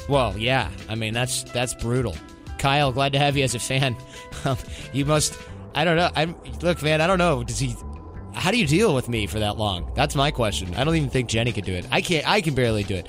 well, 0.08 0.36
yeah. 0.36 0.68
I 0.88 0.96
mean, 0.96 1.14
that's 1.14 1.44
that's 1.44 1.74
brutal. 1.74 2.16
Kyle, 2.58 2.90
glad 2.90 3.12
to 3.12 3.20
have 3.20 3.36
you 3.36 3.44
as 3.44 3.54
a 3.54 3.60
fan. 3.60 3.96
Um, 4.44 4.56
you 4.92 5.04
must. 5.04 5.36
I 5.74 5.84
don't 5.84 5.96
know. 5.96 6.08
I 6.16 6.34
look, 6.62 6.82
man. 6.82 7.00
I 7.00 7.06
don't 7.06 7.18
know. 7.18 7.44
Does 7.44 7.58
he? 7.58 7.76
How 8.34 8.50
do 8.50 8.58
you 8.58 8.66
deal 8.66 8.94
with 8.94 9.08
me 9.08 9.26
for 9.26 9.40
that 9.40 9.56
long? 9.58 9.90
That's 9.94 10.14
my 10.14 10.30
question. 10.30 10.74
I 10.74 10.84
don't 10.84 10.96
even 10.96 11.10
think 11.10 11.28
Jenny 11.28 11.52
could 11.52 11.64
do 11.64 11.74
it. 11.74 11.86
I 11.90 12.00
can't. 12.00 12.28
I 12.28 12.40
can 12.40 12.54
barely 12.54 12.84
do 12.84 12.94
it. 12.94 13.06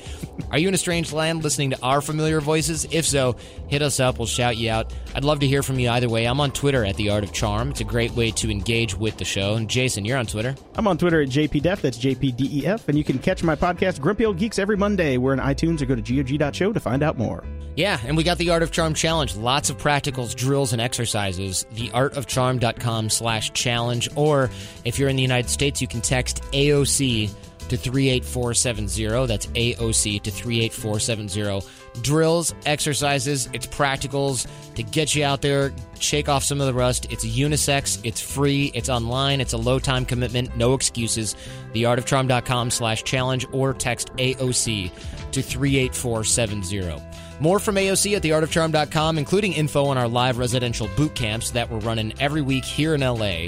Are 0.49 0.57
you 0.57 0.67
in 0.67 0.73
a 0.73 0.77
strange 0.77 1.13
land 1.13 1.43
listening 1.43 1.69
to 1.71 1.81
our 1.81 2.01
familiar 2.01 2.41
voices? 2.41 2.85
If 2.91 3.05
so, 3.05 3.35
hit 3.67 3.81
us 3.81 3.99
up. 3.99 4.17
We'll 4.17 4.25
shout 4.25 4.57
you 4.57 4.69
out. 4.71 4.93
I'd 5.15 5.23
love 5.23 5.39
to 5.39 5.47
hear 5.47 5.63
from 5.63 5.79
you 5.79 5.89
either 5.89 6.09
way. 6.09 6.25
I'm 6.25 6.41
on 6.41 6.51
Twitter 6.51 6.83
at 6.83 6.95
the 6.95 7.09
Art 7.09 7.23
of 7.23 7.31
Charm. 7.31 7.71
It's 7.71 7.81
a 7.81 7.85
great 7.85 8.11
way 8.11 8.31
to 8.31 8.49
engage 8.49 8.95
with 8.95 9.17
the 9.17 9.25
show. 9.25 9.55
And 9.55 9.69
Jason, 9.69 10.03
you're 10.05 10.17
on 10.17 10.25
Twitter. 10.25 10.55
I'm 10.75 10.87
on 10.87 10.97
Twitter 10.97 11.21
at 11.21 11.29
JPDef, 11.29 11.81
that's 11.81 11.97
JPDEF, 11.97 12.87
and 12.87 12.97
you 12.97 13.03
can 13.03 13.19
catch 13.19 13.43
my 13.43 13.55
podcast, 13.55 14.01
Grumpy 14.01 14.25
Old 14.25 14.37
Geeks, 14.37 14.59
every 14.59 14.75
Monday. 14.75 15.17
We're 15.17 15.33
in 15.33 15.39
iTunes 15.39 15.81
or 15.81 15.85
go 15.85 15.95
to 15.95 16.01
GOG.show 16.01 16.73
to 16.73 16.79
find 16.79 17.03
out 17.03 17.17
more. 17.17 17.43
Yeah, 17.75 17.99
and 18.05 18.17
we 18.17 18.23
got 18.23 18.37
the 18.37 18.49
Art 18.49 18.63
of 18.63 18.71
Charm 18.71 18.93
challenge. 18.93 19.35
Lots 19.37 19.69
of 19.69 19.77
practicals, 19.77 20.35
drills, 20.35 20.73
and 20.73 20.81
exercises. 20.81 21.65
Theartofcharm.com 21.73 23.09
slash 23.09 23.53
challenge. 23.53 24.09
Or 24.15 24.49
if 24.83 24.99
you're 24.99 25.07
in 25.11 25.15
the 25.15 25.21
United 25.21 25.49
States, 25.49 25.81
you 25.81 25.87
can 25.87 26.01
text 26.01 26.41
AOC 26.53 27.29
to 27.69 27.77
38470. 27.77 29.27
That's 29.27 29.45
AOC 29.45 30.23
to 30.23 30.31
38470. 30.31 31.67
Drills, 32.01 32.55
exercises, 32.65 33.49
it's 33.53 33.67
practicals 33.67 34.47
to 34.75 34.83
get 34.83 35.13
you 35.13 35.23
out 35.23 35.41
there, 35.41 35.73
shake 35.99 36.27
off 36.27 36.43
some 36.43 36.59
of 36.59 36.67
the 36.67 36.73
rust. 36.73 37.11
It's 37.11 37.25
unisex, 37.25 37.99
it's 38.03 38.19
free, 38.19 38.71
it's 38.73 38.89
online, 38.89 39.41
it's 39.41 39.53
a 39.53 39.57
low 39.57 39.79
time 39.79 40.05
commitment, 40.05 40.55
no 40.57 40.73
excuses. 40.73 41.35
Theartofcharm.com 41.73 42.71
slash 42.71 43.03
challenge 43.03 43.45
or 43.51 43.73
text 43.73 44.13
AOC 44.15 44.91
to 45.31 45.41
38470. 45.41 47.01
More 47.39 47.59
from 47.59 47.75
AOC 47.75 48.15
at 48.15 48.21
theartofcharm.com, 48.21 49.17
including 49.17 49.53
info 49.53 49.85
on 49.85 49.97
our 49.97 50.07
live 50.07 50.37
residential 50.37 50.89
boot 50.95 51.15
camps 51.15 51.51
that 51.51 51.69
we're 51.69 51.79
running 51.79 52.13
every 52.19 52.41
week 52.41 52.65
here 52.65 52.93
in 52.95 53.01
LA. 53.01 53.47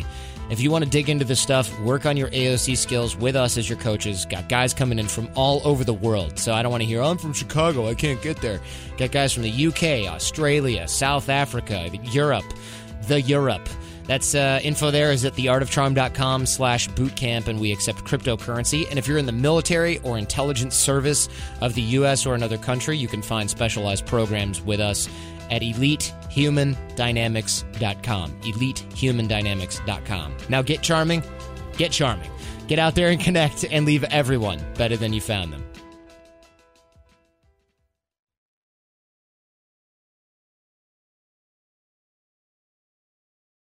If 0.49 0.59
you 0.59 0.69
want 0.71 0.83
to 0.83 0.89
dig 0.89 1.09
into 1.09 1.25
this 1.25 1.39
stuff, 1.39 1.77
work 1.79 2.05
on 2.05 2.17
your 2.17 2.29
AOC 2.29 2.77
skills 2.77 3.15
with 3.15 3.35
us 3.35 3.57
as 3.57 3.67
your 3.69 3.77
coaches. 3.79 4.25
Got 4.25 4.49
guys 4.49 4.73
coming 4.73 4.99
in 4.99 5.07
from 5.07 5.29
all 5.35 5.61
over 5.65 5.83
the 5.83 5.93
world. 5.93 6.37
So 6.37 6.53
I 6.53 6.61
don't 6.61 6.71
want 6.71 6.81
to 6.81 6.87
hear, 6.87 7.01
I'm 7.01 7.17
from 7.17 7.33
Chicago, 7.33 7.87
I 7.87 7.95
can't 7.95 8.21
get 8.21 8.37
there. 8.37 8.59
Got 8.97 9.11
guys 9.11 9.33
from 9.33 9.43
the 9.43 9.67
UK, 9.67 10.11
Australia, 10.13 10.87
South 10.87 11.29
Africa, 11.29 11.89
Europe, 12.03 12.45
the 13.07 13.21
Europe. 13.21 13.67
That's 14.05 14.35
uh, 14.35 14.59
info 14.63 14.91
there 14.91 15.11
is 15.11 15.23
at 15.23 15.33
theartofcharm.com 15.33 16.45
slash 16.45 16.89
bootcamp, 16.89 17.47
and 17.47 17.59
we 17.59 17.71
accept 17.71 17.99
cryptocurrency. 17.99 18.85
And 18.89 18.99
if 18.99 19.07
you're 19.07 19.17
in 19.17 19.25
the 19.25 19.31
military 19.31 19.99
or 19.99 20.17
intelligence 20.17 20.75
service 20.75 21.29
of 21.61 21.73
the 21.73 21.81
U.S. 21.81 22.25
or 22.25 22.35
another 22.35 22.57
country, 22.57 22.97
you 22.97 23.07
can 23.07 23.21
find 23.21 23.49
specialized 23.49 24.05
programs 24.05 24.61
with 24.61 24.81
us 24.81 25.07
at 25.49 25.61
elitehumandynamics.com. 26.35 28.31
Elitehumandynamics.com. 28.41 30.37
Now 30.49 30.61
get 30.61 30.81
charming, 30.81 31.23
get 31.77 31.91
charming. 31.91 32.29
Get 32.67 32.79
out 32.79 32.95
there 32.95 33.09
and 33.09 33.19
connect 33.19 33.65
and 33.69 33.85
leave 33.85 34.03
everyone 34.05 34.59
better 34.75 34.97
than 34.97 35.13
you 35.13 35.21
found 35.21 35.53
them. 35.53 35.63